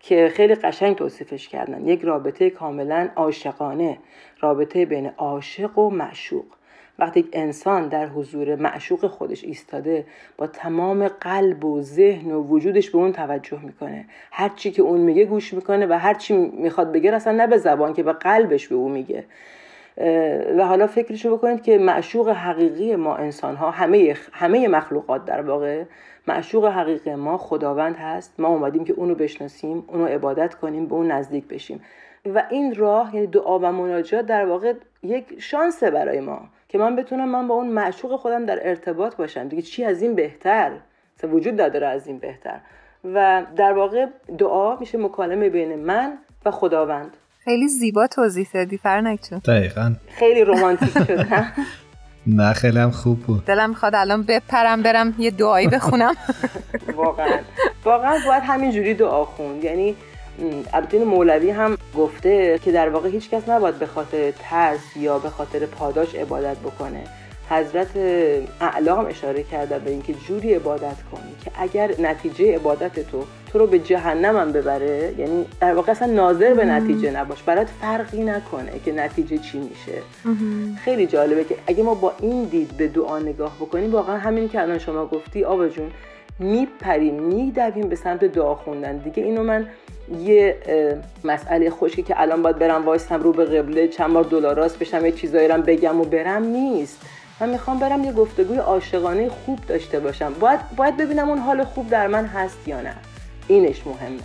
که 0.01 0.31
خیلی 0.33 0.55
قشنگ 0.55 0.95
توصیفش 0.95 1.47
کردن. 1.47 1.87
یک 1.87 2.01
رابطه 2.01 2.49
کاملا 2.49 3.09
عاشقانه 3.15 3.97
رابطه 4.39 4.85
بین 4.85 5.11
عاشق 5.17 5.77
و 5.77 5.89
معشوق. 5.89 6.45
وقتی 6.99 7.29
انسان 7.33 7.87
در 7.87 8.07
حضور 8.07 8.55
معشوق 8.55 9.07
خودش 9.07 9.43
ایستاده 9.43 10.05
با 10.37 10.47
تمام 10.47 11.07
قلب 11.07 11.65
و 11.65 11.81
ذهن 11.81 12.31
و 12.31 12.43
وجودش 12.43 12.89
به 12.89 12.97
اون 12.97 13.11
توجه 13.11 13.59
می‌کنه. 13.65 14.05
هر 14.31 14.49
چی 14.49 14.71
که 14.71 14.81
اون 14.81 14.99
میگه 14.99 15.25
گوش 15.25 15.53
می‌کنه 15.53 15.85
و 15.85 15.93
هر 15.93 16.13
چی 16.13 16.33
می‌خواد 16.37 16.91
بگه 16.91 17.15
اصلا 17.15 17.33
نه 17.33 17.47
به 17.47 17.57
زبان 17.57 17.93
که 17.93 18.03
به 18.03 18.13
قلبش 18.13 18.67
به 18.67 18.75
اون 18.75 18.91
میگه. 18.91 19.23
و 20.57 20.65
حالا 20.65 20.87
فکرشو 20.87 21.37
بکنید 21.37 21.63
که 21.63 21.77
معشوق 21.77 22.29
حقیقی 22.29 22.95
ما 22.95 23.15
انسان 23.15 23.55
ها 23.55 23.71
همه 23.71 24.17
همه 24.31 24.67
مخلوقات 24.67 25.25
در 25.25 25.41
واقع 25.41 25.83
معشوق 26.27 26.65
حقیقی 26.65 27.15
ما 27.15 27.37
خداوند 27.37 27.95
هست. 27.95 28.39
ما 28.39 28.47
اومدیم 28.47 28.83
که 28.83 28.93
اونو 28.93 29.15
بشناسیم 29.15 29.83
اونو 29.87 30.05
عبادت 30.05 30.53
کنیم 30.53 30.85
به 30.85 30.93
اون 30.93 31.11
نزدیک 31.11 31.47
بشیم. 31.47 31.81
و 32.25 32.43
این 32.49 32.75
راه 32.75 33.15
یعنی 33.15 33.27
دعا 33.27 33.59
و 33.59 33.71
مناجات 33.71 34.25
در 34.25 34.45
واقع 34.45 34.73
یک 35.03 35.39
شانسه 35.39 35.91
برای 35.91 36.19
ما 36.19 36.41
که 36.67 36.77
من 36.77 36.95
بتونم 36.95 37.29
من 37.29 37.47
با 37.47 37.55
اون 37.55 37.67
معشوق 37.67 38.15
خودم 38.15 38.45
در 38.45 38.67
ارتباط 38.67 39.15
باشم. 39.15 39.47
دیگه 39.47 39.61
چی 39.61 39.83
از 39.83 40.01
این 40.01 40.15
بهتر؟ 40.15 40.71
وجود 41.23 41.61
نداره 41.61 41.87
از 41.87 42.07
این 42.07 42.17
بهتر. 42.17 42.59
و 43.03 43.43
در 43.55 43.73
واقع 43.73 44.05
دعا 44.37 44.75
میشه 44.75 44.97
مکالمه 44.97 45.49
بین 45.49 45.75
من 45.75 46.17
و 46.45 46.51
خداوند. 46.51 47.17
خیلی 47.43 47.67
زیبا 47.67 48.07
توضیح 48.07 48.47
دادی 48.53 48.77
فرنک 48.77 49.29
دقیقا. 49.29 49.95
خیلی 50.07 50.43
رومانتیک 50.43 50.89
شد 50.89 51.27
نه؟ 52.27 52.53
خیلی 52.61 52.79
هم 52.79 52.91
خوب 52.91 53.19
بود. 53.19 53.45
دلم 53.45 53.69
می‌خواد 53.69 53.95
الان 53.95 54.23
بپرم 54.23 54.81
برم 54.83 55.15
یه 55.17 55.31
دعایی 55.31 55.67
بخونم. 55.67 56.13
واقعا. 56.95 57.39
واقعا 57.85 58.19
باید 58.27 58.43
همینجوری 58.43 58.93
دعا 58.93 59.25
خوند 59.25 59.63
یعنی 59.63 59.95
البته 60.73 61.05
مولوی 61.05 61.49
هم 61.49 61.77
گفته 61.97 62.59
که 62.65 62.71
در 62.71 62.89
واقع 62.89 63.09
هیچ 63.09 63.29
کس 63.29 63.49
نباید 63.49 63.79
به 63.79 63.85
خاطر 63.85 64.31
ترس 64.31 64.97
یا 64.97 65.19
به 65.19 65.29
خاطر 65.29 65.65
پاداش 65.65 66.15
عبادت 66.15 66.57
بکنه. 66.57 67.03
حضرت 67.49 67.97
اعلا 68.61 68.95
هم 68.95 69.05
اشاره 69.05 69.43
کرده 69.43 69.79
به 69.79 69.91
اینکه 69.91 70.13
جوری 70.13 70.53
عبادت 70.53 70.95
کنی 71.11 71.35
که 71.45 71.51
اگر 71.55 71.91
نتیجه 71.99 72.55
عبادت 72.55 72.99
تو 73.11 73.25
تو 73.51 73.59
رو 73.59 73.67
به 73.67 73.79
جهنم 73.79 74.37
هم 74.37 74.51
ببره؟ 74.51 75.13
یعنی 75.17 75.45
در 75.59 75.73
واقع 75.73 75.91
اصلا 75.91 76.13
ناظر 76.13 76.53
به 76.53 76.65
نتیجه 76.65 77.11
نباش. 77.11 77.43
برات 77.43 77.67
فرقی 77.81 78.23
نکنه 78.23 78.71
که 78.85 78.91
نتیجه 78.91 79.37
چی 79.37 79.59
میشه. 79.59 80.01
خیلی 80.83 81.05
جالبه 81.05 81.43
که 81.43 81.55
اگه 81.67 81.83
ما 81.83 81.93
با 81.93 82.13
این 82.19 82.43
دید 82.43 82.77
به 82.77 82.87
دعا 82.87 83.19
نگاه 83.19 83.55
بکنیم 83.55 83.91
واقعا 83.91 84.17
همین 84.17 84.49
که 84.49 84.61
الان 84.61 84.77
شما 84.77 85.05
گفتی 85.05 85.43
آبا 85.43 85.67
جون 85.67 85.91
میپریم 86.39 87.23
میدویم 87.23 87.89
به 87.89 87.95
سمت 87.95 88.25
دعا 88.25 88.55
خوندن. 88.55 88.97
دیگه 88.97 89.23
اینو 89.23 89.43
من 89.43 89.67
یه 90.19 90.57
مسئله 91.23 91.69
خوشی 91.69 92.03
که 92.03 92.21
الان 92.21 92.41
باید 92.41 92.59
برم 92.59 92.85
وایستم 92.85 93.21
رو 93.21 93.31
به 93.33 93.45
قبله 93.45 93.87
چند 93.87 94.13
بار 94.13 94.23
دلاراست 94.23 94.79
بشم 94.79 95.05
یه 95.05 95.11
چیزایی 95.11 95.47
رو 95.47 95.61
بگم 95.61 96.01
و 96.01 96.03
برم 96.03 96.43
نیست. 96.43 97.01
من 97.39 97.49
می‌خوام 97.49 97.79
برم 97.79 98.03
یه 98.03 98.11
گفتگوی 98.11 98.57
عاشقانه 98.57 99.29
خوب 99.29 99.59
داشته 99.67 99.99
باشم. 99.99 100.33
باید, 100.39 100.59
باید 100.77 100.97
ببینم 100.97 101.29
اون 101.29 101.37
حال 101.37 101.63
خوب 101.63 101.89
در 101.89 102.07
من 102.07 102.25
هست 102.25 102.67
یا 102.67 102.81
نه. 102.81 102.95
اینش 103.51 103.87
مهمه. 103.87 104.23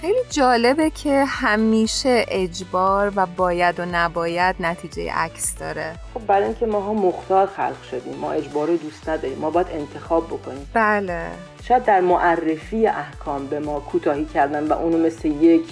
خیلی 0.00 0.18
جالبه 0.30 0.90
که 0.90 1.24
همیشه 1.24 2.24
اجبار 2.28 3.12
و 3.16 3.26
باید 3.26 3.80
و 3.80 3.84
نباید 3.92 4.56
نتیجه 4.60 5.12
عکس 5.12 5.58
داره. 5.58 5.92
خب 6.14 6.26
برای 6.26 6.44
اینکه 6.44 6.66
ماها 6.66 6.92
مختار 6.92 7.46
خلق 7.46 7.82
شدیم 7.90 8.14
ما 8.14 8.32
اجبار 8.32 8.66
رو 8.66 8.76
دوست 8.76 9.08
نداریم 9.08 9.38
ما 9.38 9.50
باید 9.50 9.66
انتخاب 9.72 10.26
بکنیم. 10.26 10.70
بله. 10.74 11.26
شاید 11.64 11.84
در 11.84 12.00
معرفی 12.00 12.86
احکام 12.86 13.46
به 13.46 13.60
ما 13.60 13.80
کوتاهی 13.80 14.24
کردن 14.24 14.68
و 14.68 14.72
اونو 14.72 14.98
مثل 14.98 15.28
یک 15.28 15.64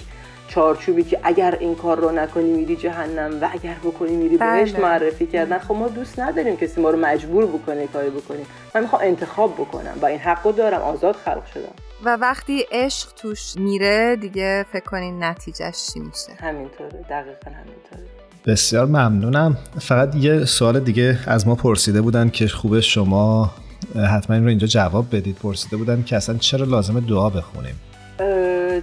چارچوبی 0.47 1.03
که 1.03 1.19
اگر 1.23 1.57
این 1.59 1.75
کار 1.75 1.97
رو 1.97 2.11
نکنی 2.11 2.51
میری 2.51 2.75
جهنم 2.75 3.41
و 3.41 3.49
اگر 3.53 3.75
بکنی 3.83 4.15
میری 4.15 4.37
بهشت 4.37 4.73
بله. 4.73 4.81
معرفی 4.81 5.27
کردن. 5.27 5.59
خب 5.59 5.75
ما 5.75 5.87
دوست 5.87 6.19
نداریم 6.19 6.57
کسی 6.57 6.81
ما 6.81 6.89
رو 6.89 6.99
مجبور 6.99 7.45
بکنه 7.45 7.87
کاری 7.87 8.09
بکنیم 8.09 8.45
من 8.75 8.81
می‌خوام 8.81 9.01
انتخاب 9.01 9.53
بکنم 9.53 9.97
و 10.01 10.05
این 10.05 10.19
حقو 10.19 10.51
دارم 10.51 10.81
آزاد 10.81 11.15
خلق 11.15 11.45
شدم. 11.45 11.73
و 12.03 12.15
وقتی 12.15 12.65
عشق 12.71 13.09
توش 13.13 13.55
میره 13.55 14.15
دیگه 14.15 14.65
فکر 14.71 14.83
کنین 14.83 15.23
نتیجهش 15.23 15.87
چی 15.93 15.99
میشه. 15.99 16.33
همینطوره 16.39 17.05
دقیقا 17.09 17.51
همینطوره. 17.51 18.09
بسیار 18.45 18.85
ممنونم. 18.85 19.57
فقط 19.81 20.15
یه 20.15 20.45
سوال 20.45 20.79
دیگه 20.79 21.19
از 21.27 21.47
ما 21.47 21.55
پرسیده 21.55 22.01
بودن 22.01 22.29
که 22.29 22.47
خوبه 22.47 22.81
شما 22.81 23.51
حتما 23.95 24.35
این 24.35 24.43
رو 24.43 24.49
اینجا 24.49 24.67
جواب 24.67 25.15
بدید. 25.15 25.35
پرسیده 25.35 25.77
بودن 25.77 26.03
که 26.03 26.15
اصلا 26.15 26.37
چرا 26.37 26.65
لازمه 26.65 26.99
دعا 26.99 27.29
بخونیم؟ 27.29 27.79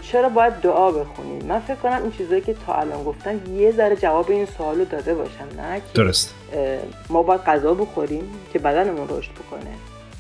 چرا 0.03 0.29
باید 0.29 0.55
دعا 0.55 0.91
بخونیم؟ 0.91 1.47
من 1.47 1.61
فکر 1.61 1.75
کنم 1.75 2.03
این 2.03 2.12
چیزایی 2.12 2.41
که 2.41 2.57
تا 2.67 2.75
الان 2.75 3.05
گفتن 3.05 3.41
یه 3.55 3.73
ذره 3.73 3.97
جواب 3.97 4.31
این 4.31 4.47
سوالو 4.59 4.85
داده 4.85 5.14
باشم 5.14 5.47
نه؟ 5.57 5.81
درست. 5.95 6.35
ما 7.09 7.23
باید 7.23 7.41
غذا 7.41 7.75
بخوریم 7.75 8.25
که 8.53 8.59
بدنمون 8.59 9.09
رشد 9.09 9.31
بکنه. 9.31 9.71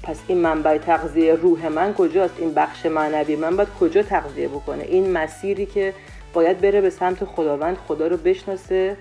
پس 0.06 0.22
این 0.28 0.38
منبع 0.38 0.78
تغذیه 0.78 1.34
روح 1.34 1.68
من 1.68 1.94
کجاست؟ 1.94 2.34
این 2.40 2.54
بخش 2.54 2.86
معنوی 2.86 3.36
من 3.36 3.56
باید 3.56 3.68
کجا 3.80 4.02
تغذیه 4.02 4.48
بکنه؟ 4.48 4.84
این 4.84 5.12
مسیری 5.12 5.66
که 5.66 5.94
باید 6.32 6.60
بره 6.60 6.80
به 6.80 6.90
سمت 6.90 7.24
خداوند 7.24 7.76
خدا 7.76 8.06
رو 8.06 8.16
بشناسه. 8.16 8.96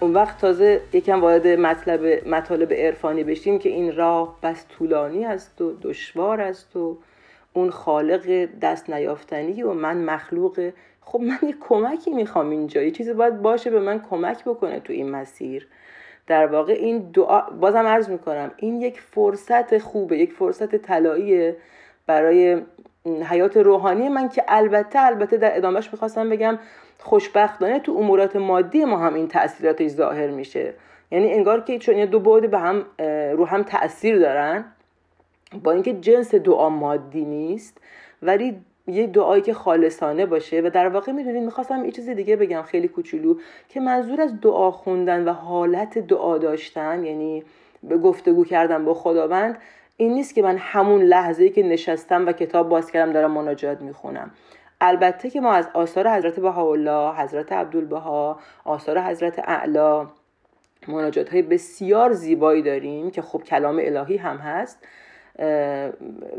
اون 0.00 0.12
وقت 0.12 0.38
تازه 0.38 0.80
یکم 0.92 1.20
وارد 1.20 1.46
مطلب 1.46 2.28
مطالب 2.28 2.72
عرفانی 2.72 3.24
بشیم 3.24 3.58
که 3.58 3.68
این 3.68 3.96
راه 3.96 4.38
بس 4.42 4.66
طولانی 4.68 5.24
است 5.24 5.60
و 5.60 5.72
دشوار 5.82 6.40
است 6.40 6.76
و 6.76 6.98
اون 7.52 7.70
خالق 7.70 8.48
دست 8.62 8.90
نیافتنی 8.90 9.62
و 9.62 9.72
من 9.72 9.96
مخلوق. 9.96 10.70
خب 11.00 11.20
من 11.20 11.38
یه 11.42 11.54
کمکی 11.68 12.10
می‌خوام 12.10 12.50
اینجا. 12.50 12.82
یه 12.82 12.90
چیزی 12.90 13.12
باید 13.12 13.42
باشه 13.42 13.70
به 13.70 13.80
من 13.80 14.00
کمک 14.10 14.44
بکنه 14.44 14.80
تو 14.80 14.92
این 14.92 15.10
مسیر. 15.10 15.68
در 16.26 16.46
واقع 16.46 16.72
این 16.72 16.98
دعا 16.98 17.40
بازم 17.40 17.86
عرض 17.86 18.08
می‌کنم 18.08 18.50
این 18.56 18.80
یک 18.80 19.00
فرصت 19.00 19.78
خوبه 19.78 20.18
یک 20.18 20.32
فرصت 20.32 20.76
طلاییه 20.76 21.56
برای 22.06 22.62
حیات 23.30 23.56
روحانی 23.56 24.08
من 24.08 24.28
که 24.28 24.44
البته 24.48 24.98
البته 24.98 25.36
در 25.36 25.56
ادامهش 25.56 25.88
می‌خواستم 25.92 26.28
بگم 26.28 26.58
خوشبختانه 26.98 27.78
تو 27.78 27.92
امورات 27.92 28.36
مادی 28.36 28.84
ما 28.84 28.98
هم 28.98 29.14
این 29.14 29.28
تاثیراتش 29.28 29.90
ظاهر 29.90 30.30
میشه. 30.30 30.74
یعنی 31.10 31.32
انگار 31.32 31.60
که 31.60 31.78
چون 31.78 32.04
دو 32.04 32.20
بعد 32.20 32.50
به 32.50 32.58
هم 32.58 32.84
رو 33.36 33.44
هم 33.44 33.62
تاثیر 33.62 34.18
دارن 34.18 34.64
با 35.62 35.72
اینکه 35.72 35.92
جنس 35.92 36.34
دعا 36.34 36.68
مادی 36.68 37.24
نیست 37.24 37.80
ولی 38.22 38.60
یه 38.86 39.06
دعایی 39.06 39.42
که 39.42 39.54
خالصانه 39.54 40.26
باشه 40.26 40.60
و 40.60 40.70
در 40.70 40.88
واقع 40.88 41.12
می‌دونید 41.12 41.42
می‌خواستم 41.42 41.84
یه 41.84 41.90
چیز 41.90 42.08
دیگه 42.08 42.36
بگم 42.36 42.62
خیلی 42.62 42.88
کوچولو 42.88 43.34
که 43.68 43.80
منظور 43.80 44.20
از 44.20 44.40
دعا 44.40 44.70
خوندن 44.70 45.28
و 45.28 45.32
حالت 45.32 45.98
دعا 45.98 46.38
داشتن 46.38 47.04
یعنی 47.04 47.44
به 47.82 47.98
گفتگو 47.98 48.44
کردن 48.44 48.84
با 48.84 48.94
خداوند 48.94 49.58
این 49.96 50.12
نیست 50.12 50.34
که 50.34 50.42
من 50.42 50.56
همون 50.56 51.02
لحظه 51.02 51.48
که 51.48 51.62
نشستم 51.62 52.26
و 52.26 52.32
کتاب 52.32 52.68
باز 52.68 52.90
کردم 52.90 53.12
دارم 53.12 53.30
مناجات 53.30 53.80
می‌خونم. 53.80 54.30
البته 54.80 55.30
که 55.30 55.40
ما 55.40 55.52
از 55.52 55.68
آثار 55.74 56.08
حضرت 56.08 56.40
بهاءالله 56.40 57.16
حضرت 57.16 57.52
عبدالبها 57.52 58.38
آثار 58.64 59.00
حضرت 59.00 59.38
اعلا 59.38 60.06
مناجات 60.88 61.28
های 61.28 61.42
بسیار 61.42 62.12
زیبایی 62.12 62.62
داریم 62.62 63.10
که 63.10 63.22
خب 63.22 63.42
کلام 63.42 63.80
الهی 63.82 64.16
هم 64.16 64.36
هست. 64.36 64.86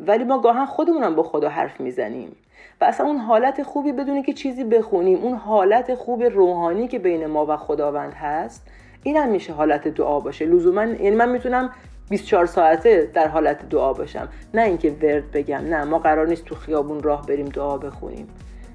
ولی 0.08 0.24
ما 0.24 0.40
گاهن 0.40 0.66
خودمونم 0.66 1.16
با 1.16 1.24
خدا 1.24 1.50
حرف 1.50 1.82
می‌زنیم. 1.82 2.36
و 2.82 2.86
اصلا 2.86 3.08
اون 3.08 3.18
حالت 3.18 3.64
خوبی 3.64 3.92
بدونه 3.92 4.24
که 4.24 4.34
چیزی 4.34 4.64
بخونیم 4.64 5.24
اون 5.24 5.34
حالت 5.34 5.96
خوب 5.96 6.24
روحانی 6.24 6.88
که 6.88 7.00
بین 7.00 7.26
ما 7.26 7.46
و 7.46 7.58
خداوند 7.58 8.14
هست 8.14 8.68
این 9.04 9.18
هم 9.18 9.30
میشه 9.30 9.54
حالت 9.54 9.88
دعا 9.88 10.20
باشه. 10.20 10.46
لزوما 10.46 10.84
یعنی 10.84 11.16
من 11.16 11.30
می‌تونم 11.30 11.70
24 12.10 12.46
ساعته 12.46 13.10
در 13.14 13.28
حالت 13.28 13.70
دعا 13.70 13.94
باشم. 13.94 14.28
نه 14.54 14.62
اینکه 14.62 14.90
ورد 15.02 15.32
بگم 15.32 15.58
نه 15.58 15.84
ما 15.84 16.00
قرار 16.00 16.28
نیست 16.28 16.46
تو 16.46 16.56
خیابون 16.56 17.04
راه 17.04 17.26
بریم 17.26 17.46
دعا 17.46 17.78
بخونیم. 17.78 18.28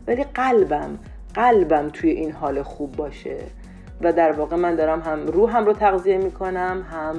ولی 0.07 0.25
قلبم 0.25 0.99
قلبم 1.35 1.89
توی 1.89 2.11
این 2.11 2.33
حال 2.33 2.63
خوب 2.63 2.93
باشه. 2.93 3.37
و 4.01 4.13
در 4.13 4.33
واقع 4.33 4.57
من 4.57 4.75
دارم 4.75 5.01
هم 5.01 5.27
روحم 5.27 5.65
رو 5.65 5.73
تغذیه 5.73 6.19
می‌کنم 6.19 6.87
هم 6.91 7.17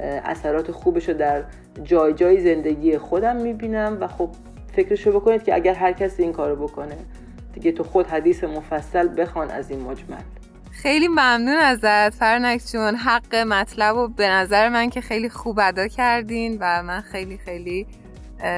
اثرات 0.00 0.70
خوبش 0.70 1.08
رو 1.08 1.14
در 1.14 1.42
جای 1.84 2.12
جای 2.12 2.40
زندگی 2.40 2.98
خودم 2.98 3.36
می‌بینم 3.36 3.98
و 4.00 4.06
خب 4.06 4.30
فکرشو 4.76 5.20
بکنید 5.20 5.42
که 5.42 5.54
اگر 5.54 5.74
هر 5.74 5.92
کسی 5.92 6.22
این 6.22 6.32
کارو 6.32 6.56
بکنه 6.56 6.96
دیگه 7.54 7.72
تو 7.72 7.82
خود 7.82 8.06
حدیث 8.06 8.44
مفصل 8.44 9.20
بخوان 9.22 9.50
از 9.50 9.70
این 9.70 9.80
مجمل. 9.80 10.22
خیلی 10.70 11.08
ممنون 11.08 11.56
ازت 11.56 12.10
فرنک 12.10 12.62
جون. 12.72 12.94
حق 12.94 13.34
مطلب 13.34 13.96
و 13.96 14.08
به 14.08 14.28
نظر 14.28 14.68
من 14.68 14.90
که 14.90 15.00
خیلی 15.00 15.28
خوب 15.28 15.58
ادا 15.62 15.88
کردین 15.88 16.56
و 16.60 16.82
من 16.82 17.00
خیلی 17.00 17.38
خیلی 17.38 17.86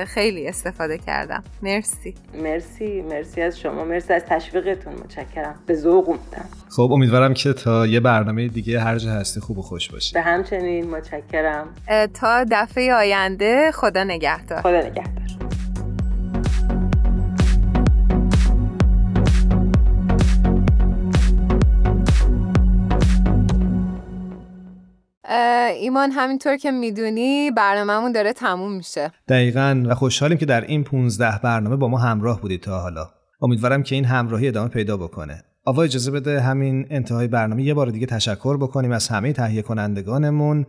خیلی 0.06 0.48
استفاده 0.48 0.98
کردم. 0.98 1.44
مرسی. 1.62 2.14
مرسی 2.42 3.02
مرسی 3.02 3.42
از 3.42 3.58
شما 3.60 3.84
مرسی 3.84 4.12
از 4.12 4.22
تشویقتون. 4.24 4.92
متشکرم. 4.92 5.54
به 5.66 5.74
ذوق 5.74 6.08
اومدم. 6.08 6.48
خب 6.70 6.88
امیدوارم 6.92 7.34
که 7.34 7.52
تا 7.52 7.86
یه 7.86 8.00
برنامه 8.00 8.48
دیگه 8.48 8.80
هر 8.80 8.98
جا 8.98 9.10
هستی 9.10 9.40
خوب 9.40 9.58
و 9.58 9.62
خوش 9.62 9.88
باشی. 9.90 10.14
به 10.14 10.20
همچنین. 10.20 10.90
متشکرم. 10.90 11.66
تا 12.14 12.44
دفعه 12.50 12.94
آینده 12.94 13.70
خدا 13.74 14.04
نگهدار. 14.04 14.60
خدا 14.60 14.78
نگهدار. 14.80 15.28
ایمان 25.28 26.10
همینطور 26.10 26.56
که 26.56 26.70
می‌دونی 26.70 27.50
برنامهمون 27.50 28.12
داره 28.12 28.32
تموم 28.32 28.72
میشه. 28.72 29.12
دقیقا. 29.28 29.84
و 29.86 29.94
خوشحالیم 29.94 30.38
که 30.38 30.46
در 30.46 30.60
این 30.60 30.84
15 30.84 31.38
برنامه 31.42 31.76
با 31.76 31.88
ما 31.88 31.98
همراه 31.98 32.40
بودید 32.40 32.60
تا 32.60 32.80
حالا. 32.80 33.08
امیدوارم 33.42 33.82
که 33.82 33.94
این 33.94 34.04
همراهی 34.04 34.48
ادامه 34.48 34.68
پیدا 34.68 34.96
بکنه. 34.96 35.44
آوا 35.64 35.82
اجازه 35.82 36.10
بده 36.10 36.40
همین 36.40 36.86
انتهای 36.90 37.28
برنامه 37.28 37.62
یه 37.62 37.74
بار 37.74 37.90
دیگه 37.90 38.06
تشکر 38.06 38.56
بکنیم 38.56 38.92
از 38.92 39.08
همه 39.08 39.32
تهیه 39.32 39.62
کنندگانمون 39.62 40.66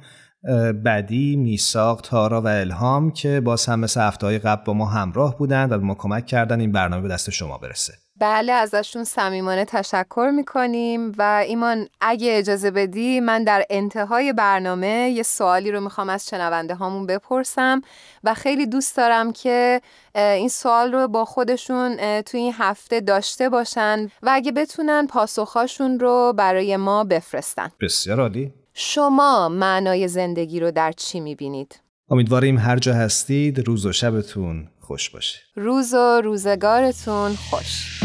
بدی، 0.86 1.36
میساق، 1.36 2.02
تارا 2.02 2.42
و 2.42 2.48
الهام 2.48 3.12
که 3.12 3.40
باز 3.40 3.66
هم 3.66 3.80
مثل 3.80 4.02
هفته 4.02 4.40
قبل 4.40 4.64
با 4.66 4.74
ما 4.74 4.86
همراه 4.86 5.38
بودن 5.38 5.66
و 5.66 5.68
به 5.68 5.78
ما 5.78 5.96
کمک 5.96 6.26
کردن 6.26 6.60
این 6.60 6.72
برنامه 6.72 7.02
به 7.02 7.08
دست 7.08 7.30
شما 7.30 7.58
برسه. 7.58 7.94
بله 8.20 8.52
ازشون 8.52 9.04
صمیمانه 9.04 9.66
تشکر 9.66 10.32
می‌کنیم 10.36 11.12
و 11.18 11.44
ایمان 11.48 11.88
اگه 12.02 12.38
اجازه 12.38 12.72
بدی 12.72 13.20
من 13.20 13.44
در 13.44 13.66
انتهای 13.70 14.34
برنامه 14.34 15.12
یه 15.16 15.24
سوالی 15.24 15.72
رو 15.72 15.82
می‌خوام 15.82 16.10
از 16.10 16.30
شنونده 16.30 16.76
هامون 16.76 17.06
بپرسم 17.06 17.82
و 18.24 18.34
خیلی 18.34 18.66
دوست 18.66 18.98
دارم 18.98 19.34
که 19.34 19.82
این 20.16 20.50
سوال 20.50 20.92
رو 20.92 21.08
با 21.08 21.26
خودشون 21.26 22.22
توی 22.22 22.40
این 22.40 22.54
هفته 22.58 23.00
داشته 23.00 23.50
باشن 23.50 24.06
و 24.22 24.30
اگه 24.32 24.52
بتونن 24.52 25.08
پاسخهاشون 25.08 26.00
رو 26.00 26.34
برای 26.38 26.78
ما 26.78 27.04
بفرستن. 27.04 27.72
بسیار 27.82 28.22
عالی. 28.22 28.54
شما 28.74 29.50
معنای 29.50 30.08
زندگی 30.08 30.60
رو 30.60 30.72
در 30.72 30.92
چی 30.92 31.20
می‌بینید؟ 31.20 31.80
امیدواریم 32.10 32.58
هر 32.58 32.78
جا 32.78 32.94
هستید 32.94 33.68
روز 33.68 33.86
و 33.86 33.92
شبتون 33.92 34.68
خوش 34.80 35.10
باشه. 35.10 35.40
روز 35.56 35.94
و 35.94 36.22
روزگارتون 36.22 37.36
خوش. 37.50 38.00